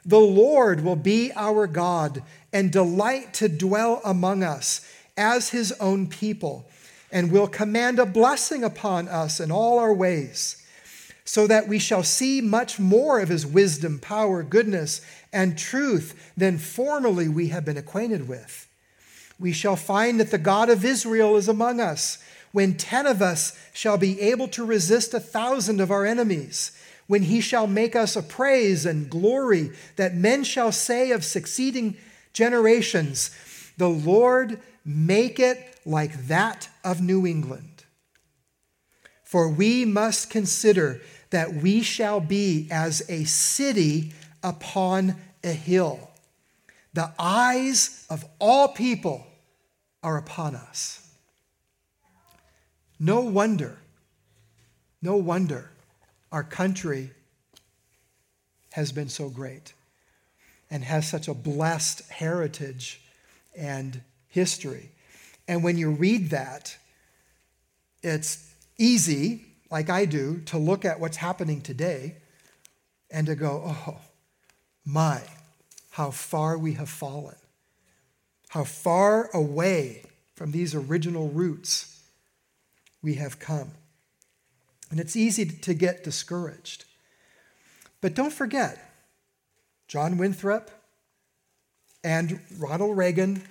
The 0.06 0.20
Lord 0.20 0.82
will 0.82 0.95
be 0.95 1.32
our 1.36 1.68
God 1.68 2.24
and 2.54 2.72
delight 2.72 3.34
to 3.36 3.50
dwell 3.50 4.02
among 4.06 4.43
us 4.43 4.88
as 5.18 5.50
his 5.50 5.72
own 5.74 6.08
people, 6.08 6.70
and 7.12 7.32
will 7.32 7.47
command 7.47 8.00
a 8.00 8.06
blessing 8.06 8.64
upon 8.64 9.08
us 9.08 9.39
in 9.39 9.52
all 9.52 9.80
our 9.80 9.93
ways, 9.93 10.64
so 11.26 11.45
that 11.47 11.68
we 11.68 11.78
shall 11.78 12.04
see 12.04 12.39
much 12.39 12.80
more 12.80 13.20
of 13.20 13.30
his 13.30 13.45
wisdom, 13.45 14.00
power, 14.00 14.43
goodness, 14.43 15.02
and 15.32 15.57
truth 15.57 16.32
than 16.36 16.57
formerly 16.57 17.27
we 17.27 17.49
have 17.49 17.65
been 17.65 17.77
acquainted 17.77 18.27
with. 18.27 18.67
We 19.39 19.53
shall 19.53 19.75
find 19.75 20.19
that 20.19 20.32
the 20.32 20.38
God 20.38 20.69
of 20.69 20.84
Israel 20.84 21.38
is 21.38 21.47
among 21.47 21.80
us 21.80 22.17
when 22.51 22.75
ten 22.75 23.05
of 23.05 23.21
us 23.21 23.57
shall 23.73 23.97
be 23.97 24.19
able 24.21 24.47
to 24.49 24.65
resist 24.65 25.13
a 25.13 25.19
thousand 25.19 25.80
of 25.80 25.91
our 25.91 26.05
enemies, 26.05 26.71
when 27.07 27.23
he 27.23 27.41
shall 27.41 27.67
make 27.67 27.95
us 27.95 28.15
a 28.15 28.23
praise 28.23 28.86
and 28.86 29.09
glory 29.09 29.71
that 29.95 30.15
men 30.15 30.43
shall 30.43 30.71
say 30.71 31.11
of 31.11 31.23
succeeding 31.23 31.95
generations, 32.34 33.32
the 33.77 33.89
Lord 33.89 34.59
make 34.86 35.39
it 35.39 35.80
like 35.86 36.27
that 36.27 36.69
of 36.84 37.01
New 37.01 37.25
England. 37.25 37.84
For 39.23 39.49
we 39.49 39.86
must 39.86 40.30
consider 40.30 41.01
that 41.30 41.53
we 41.53 41.82
shall 41.82 42.19
be 42.19 42.67
as 42.71 43.03
a 43.09 43.23
city 43.25 44.13
upon 44.43 45.15
a 45.43 45.51
hill. 45.51 46.09
The 46.93 47.11
eyes 47.19 48.05
of 48.09 48.25
all 48.39 48.69
people 48.69 49.25
are 50.03 50.17
upon 50.17 50.55
us. 50.55 51.07
No 52.99 53.21
wonder, 53.21 53.77
no 55.01 55.15
wonder 55.15 55.71
our 56.31 56.43
country 56.43 57.11
has 58.73 58.91
been 58.91 59.09
so 59.09 59.29
great 59.29 59.73
and 60.69 60.83
has 60.83 61.07
such 61.07 61.27
a 61.27 61.33
blessed 61.33 62.09
heritage 62.09 63.01
and 63.57 64.01
history. 64.27 64.91
And 65.47 65.63
when 65.63 65.77
you 65.77 65.91
read 65.91 66.29
that, 66.29 66.77
it's 68.03 68.53
easy, 68.77 69.45
like 69.71 69.89
I 69.89 70.05
do, 70.05 70.41
to 70.47 70.57
look 70.57 70.85
at 70.85 70.99
what's 70.99 71.17
happening 71.17 71.61
today 71.61 72.17
and 73.09 73.25
to 73.27 73.35
go, 73.35 73.63
oh, 73.65 73.97
my, 74.89 75.21
how 75.91 76.11
far 76.11 76.57
we 76.57 76.73
have 76.73 76.89
fallen, 76.89 77.35
how 78.49 78.63
far 78.63 79.29
away 79.33 80.03
from 80.35 80.51
these 80.51 80.73
original 80.73 81.29
roots 81.29 82.01
we 83.01 83.15
have 83.15 83.39
come. 83.39 83.71
And 84.89 84.99
it's 84.99 85.15
easy 85.15 85.45
to 85.45 85.73
get 85.73 86.03
discouraged. 86.03 86.85
But 88.01 88.15
don't 88.15 88.33
forget, 88.33 88.79
John 89.87 90.17
Winthrop 90.17 90.71
and 92.03 92.39
Ronald 92.57 92.97
Reagan 92.97 93.43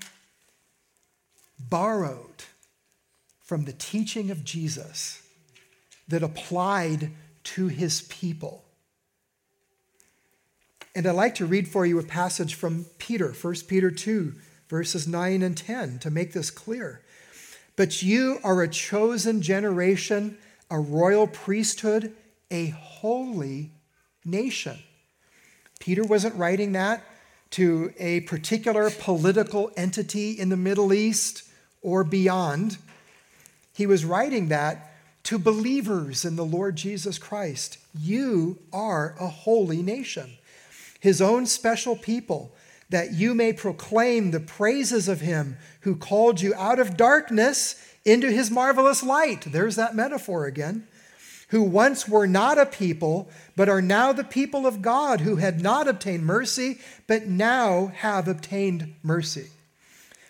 borrowed 1.59 2.45
from 3.43 3.65
the 3.65 3.73
teaching 3.73 4.31
of 4.31 4.45
Jesus 4.45 5.23
that 6.09 6.23
applied 6.23 7.11
to 7.45 7.69
his 7.69 8.03
people. 8.03 8.65
And 10.99 11.07
I'd 11.07 11.13
like 11.13 11.37
to 11.37 11.47
read 11.47 11.69
for 11.69 11.87
you 11.87 12.01
a 12.01 12.03
passage 12.03 12.55
from 12.55 12.85
Peter, 12.99 13.29
1 13.29 13.55
Peter 13.69 13.89
2, 13.89 14.33
verses 14.69 15.07
9 15.07 15.43
and 15.43 15.57
10, 15.57 16.01
to 16.01 16.11
make 16.11 16.33
this 16.33 16.51
clear. 16.51 17.03
But 17.77 18.03
you 18.03 18.41
are 18.43 18.61
a 18.63 18.69
chosen 18.69 19.41
generation, 19.41 20.39
a 20.69 20.81
royal 20.81 21.29
priesthood, 21.29 22.17
a 22.51 22.71
holy 22.71 23.71
nation. 24.25 24.77
Peter 25.79 26.03
wasn't 26.03 26.35
writing 26.35 26.73
that 26.73 27.05
to 27.51 27.95
a 28.01 28.23
particular 28.23 28.91
political 28.91 29.71
entity 29.77 30.33
in 30.33 30.49
the 30.49 30.57
Middle 30.57 30.93
East 30.93 31.45
or 31.81 32.03
beyond. 32.03 32.77
He 33.73 33.87
was 33.87 34.05
writing 34.05 34.49
that 34.49 34.97
to 35.23 35.39
believers 35.39 36.25
in 36.25 36.35
the 36.35 36.45
Lord 36.45 36.75
Jesus 36.75 37.19
Christ. 37.19 37.79
You 37.97 38.59
are 38.73 39.15
a 39.21 39.29
holy 39.29 39.81
nation, 39.81 40.38
his 40.99 41.21
own 41.21 41.47
special 41.47 41.97
people 41.97 42.53
that 42.91 43.13
you 43.13 43.35
may 43.35 43.53
proclaim 43.53 44.31
the 44.31 44.41
praises 44.41 45.09
of 45.09 45.21
him 45.21 45.57
who 45.81 45.95
called 45.95 46.41
you 46.41 46.55
out 46.55 46.79
of 46.79 46.97
darkness 46.97 47.85
into 48.05 48.31
his 48.31 48.51
marvelous 48.51 49.03
light. 49.03 49.43
There's 49.47 49.77
that 49.77 49.95
metaphor 49.95 50.47
again. 50.47 50.87
Who 51.49 51.63
once 51.63 52.07
were 52.09 52.27
not 52.27 52.59
a 52.59 52.67
people, 52.67 53.31
but 53.57 53.69
are 53.69 53.81
now 53.81 54.13
the 54.13 54.25
people 54.25 54.67
of 54.67 54.83
God, 54.83 55.21
who 55.21 55.37
had 55.37 55.63
not 55.63 55.89
obtained 55.89 56.27
mercy, 56.27 56.79
but 57.07 57.27
now 57.27 57.87
have 57.97 58.29
obtained 58.29 58.95
mercy. 59.03 59.49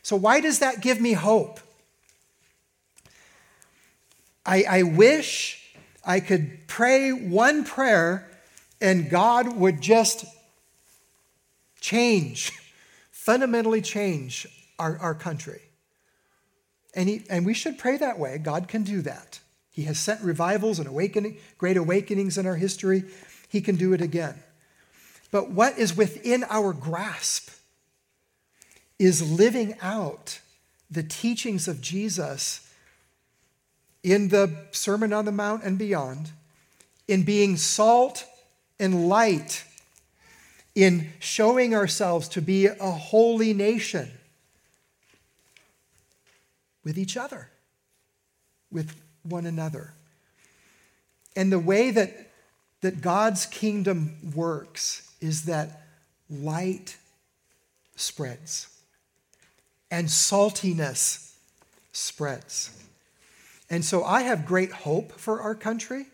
So, 0.02 0.14
why 0.14 0.40
does 0.40 0.60
that 0.60 0.80
give 0.80 1.00
me 1.00 1.14
hope? 1.14 1.58
I, 4.46 4.64
I 4.68 4.82
wish 4.84 5.74
I 6.04 6.20
could 6.20 6.66
pray 6.68 7.10
one 7.12 7.64
prayer 7.64 8.30
and 8.80 9.10
God 9.10 9.56
would 9.56 9.80
just 9.80 10.24
change, 11.88 12.52
fundamentally 13.10 13.80
change 13.80 14.46
our, 14.78 14.98
our 14.98 15.14
country. 15.14 15.62
And, 16.94 17.08
he, 17.08 17.22
and 17.30 17.46
we 17.46 17.54
should 17.54 17.78
pray 17.78 17.96
that 17.96 18.18
way. 18.18 18.36
God 18.36 18.68
can 18.68 18.82
do 18.82 19.00
that. 19.02 19.40
He 19.70 19.84
has 19.84 19.98
sent 19.98 20.20
revivals 20.20 20.78
and 20.78 20.86
awakening, 20.86 21.38
great 21.56 21.78
awakenings 21.78 22.36
in 22.36 22.46
our 22.46 22.56
history. 22.56 23.04
He 23.48 23.62
can 23.62 23.76
do 23.76 23.94
it 23.94 24.02
again. 24.02 24.34
But 25.30 25.50
what 25.50 25.78
is 25.78 25.96
within 25.96 26.44
our 26.50 26.74
grasp 26.74 27.48
is 28.98 29.30
living 29.30 29.74
out 29.80 30.40
the 30.90 31.02
teachings 31.02 31.68
of 31.68 31.80
Jesus 31.80 32.70
in 34.02 34.28
the 34.28 34.66
Sermon 34.72 35.14
on 35.14 35.24
the 35.24 35.32
Mount 35.32 35.64
and 35.64 35.78
beyond, 35.78 36.32
in 37.06 37.22
being 37.22 37.56
salt 37.56 38.26
and 38.78 39.08
light 39.08 39.64
in 40.74 41.12
showing 41.18 41.74
ourselves 41.74 42.28
to 42.28 42.42
be 42.42 42.66
a 42.66 42.90
holy 42.90 43.52
nation 43.52 44.10
with 46.84 46.98
each 46.98 47.16
other, 47.16 47.50
with 48.70 48.94
one 49.22 49.46
another. 49.46 49.92
And 51.36 51.52
the 51.52 51.58
way 51.58 51.90
that, 51.90 52.30
that 52.80 53.00
God's 53.00 53.46
kingdom 53.46 54.16
works 54.34 55.12
is 55.20 55.44
that 55.44 55.82
light 56.30 56.96
spreads 57.96 58.68
and 59.90 60.08
saltiness 60.08 61.34
spreads. 61.92 62.70
And 63.70 63.84
so 63.84 64.04
I 64.04 64.22
have 64.22 64.46
great 64.46 64.72
hope 64.72 65.12
for 65.12 65.40
our 65.40 65.54
country 65.54 66.06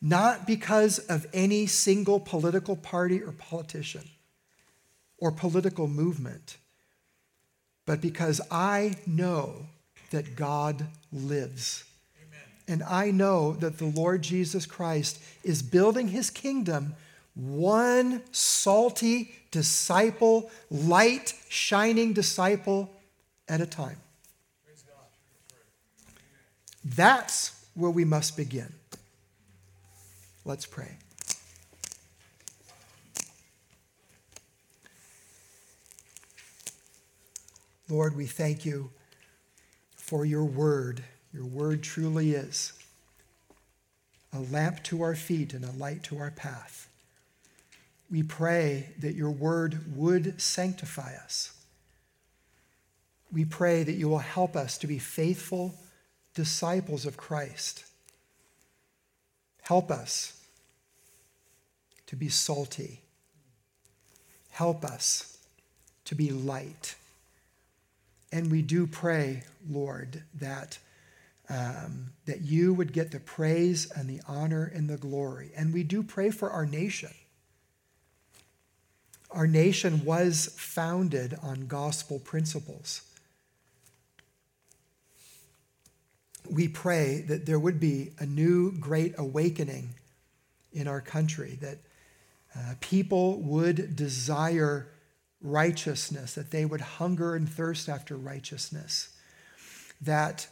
not 0.00 0.46
because 0.46 0.98
of 0.98 1.26
any 1.32 1.66
single 1.66 2.20
political 2.20 2.76
party 2.76 3.22
or 3.22 3.32
politician 3.32 4.04
or 5.18 5.30
political 5.30 5.86
movement, 5.86 6.56
but 7.86 8.00
because 8.00 8.40
I 8.50 8.94
know 9.06 9.66
that 10.10 10.36
God 10.36 10.86
lives. 11.12 11.84
Amen. 12.16 12.40
and 12.68 12.82
I 12.82 13.10
know 13.10 13.52
that 13.54 13.78
the 13.78 13.86
Lord 13.86 14.22
Jesus 14.22 14.64
Christ 14.64 15.20
is 15.44 15.62
building 15.62 16.08
his 16.08 16.30
kingdom 16.30 16.94
one 17.34 18.22
salty 18.32 19.34
disciple, 19.50 20.50
light 20.70 21.34
shining 21.48 22.12
disciple 22.12 22.90
at 23.48 23.60
a 23.60 23.66
time. 23.66 23.96
That's 26.84 27.66
where 27.74 27.90
we 27.90 28.04
must 28.04 28.36
begin. 28.36 28.72
Let's 30.50 30.66
pray. 30.66 30.96
Lord, 37.88 38.16
we 38.16 38.26
thank 38.26 38.66
you 38.66 38.90
for 39.94 40.24
your 40.24 40.42
word. 40.42 41.04
Your 41.32 41.44
word 41.44 41.84
truly 41.84 42.32
is 42.32 42.72
a 44.32 44.40
lamp 44.40 44.82
to 44.82 45.02
our 45.02 45.14
feet 45.14 45.54
and 45.54 45.64
a 45.64 45.70
light 45.70 46.02
to 46.02 46.18
our 46.18 46.32
path. 46.32 46.88
We 48.10 48.24
pray 48.24 48.88
that 48.98 49.14
your 49.14 49.30
word 49.30 49.94
would 49.94 50.40
sanctify 50.40 51.14
us. 51.22 51.52
We 53.32 53.44
pray 53.44 53.84
that 53.84 53.94
you 53.94 54.08
will 54.08 54.18
help 54.18 54.56
us 54.56 54.78
to 54.78 54.88
be 54.88 54.98
faithful 54.98 55.76
disciples 56.34 57.06
of 57.06 57.16
Christ. 57.16 57.84
Help 59.62 59.92
us 59.92 60.38
to 62.10 62.16
be 62.16 62.28
salty. 62.28 63.00
Help 64.50 64.84
us 64.84 65.38
to 66.04 66.16
be 66.16 66.30
light. 66.30 66.96
And 68.32 68.50
we 68.50 68.62
do 68.62 68.88
pray, 68.88 69.44
Lord, 69.70 70.24
that, 70.34 70.78
um, 71.48 72.06
that 72.26 72.40
you 72.40 72.74
would 72.74 72.92
get 72.92 73.12
the 73.12 73.20
praise 73.20 73.88
and 73.92 74.10
the 74.10 74.20
honor 74.26 74.72
and 74.74 74.88
the 74.88 74.96
glory. 74.96 75.52
And 75.56 75.72
we 75.72 75.84
do 75.84 76.02
pray 76.02 76.30
for 76.30 76.50
our 76.50 76.66
nation. 76.66 77.12
Our 79.30 79.46
nation 79.46 80.04
was 80.04 80.52
founded 80.58 81.38
on 81.40 81.68
gospel 81.68 82.18
principles. 82.18 83.02
We 86.50 86.66
pray 86.66 87.24
that 87.28 87.46
there 87.46 87.60
would 87.60 87.78
be 87.78 88.10
a 88.18 88.26
new 88.26 88.72
great 88.72 89.14
awakening 89.16 89.90
in 90.72 90.88
our 90.88 91.00
country, 91.00 91.56
that 91.60 91.78
uh, 92.54 92.74
people 92.80 93.40
would 93.40 93.94
desire 93.96 94.88
righteousness, 95.40 96.34
that 96.34 96.50
they 96.50 96.64
would 96.64 96.80
hunger 96.80 97.34
and 97.34 97.48
thirst 97.48 97.88
after 97.88 98.16
righteousness, 98.16 99.10
that 100.00 100.46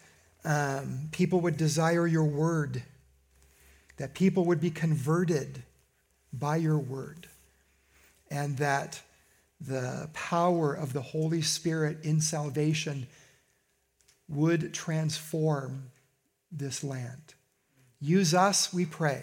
um, 0.44 1.08
people 1.12 1.40
would 1.40 1.56
desire 1.56 2.06
your 2.06 2.24
word, 2.24 2.82
that 3.96 4.14
people 4.14 4.44
would 4.44 4.60
be 4.60 4.70
converted 4.70 5.62
by 6.32 6.56
your 6.56 6.78
word, 6.78 7.26
and 8.30 8.56
that 8.58 9.00
the 9.60 10.08
power 10.12 10.72
of 10.72 10.92
the 10.92 11.02
Holy 11.02 11.42
Spirit 11.42 11.98
in 12.04 12.20
salvation 12.20 13.06
would 14.28 14.72
transform 14.72 15.90
this 16.52 16.84
land. 16.84 17.34
Use 18.00 18.32
us, 18.34 18.72
we 18.72 18.86
pray. 18.86 19.22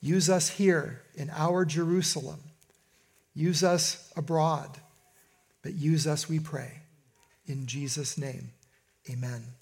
Use 0.00 0.30
us 0.30 0.48
here 0.48 1.03
in 1.14 1.30
our 1.30 1.64
Jerusalem 1.64 2.40
Use 3.34 3.64
us 3.64 4.12
abroad, 4.16 4.78
but 5.62 5.74
use 5.74 6.06
us, 6.06 6.28
we 6.28 6.38
pray. 6.38 6.82
In 7.46 7.66
Jesus' 7.66 8.16
name, 8.16 8.52
amen. 9.10 9.54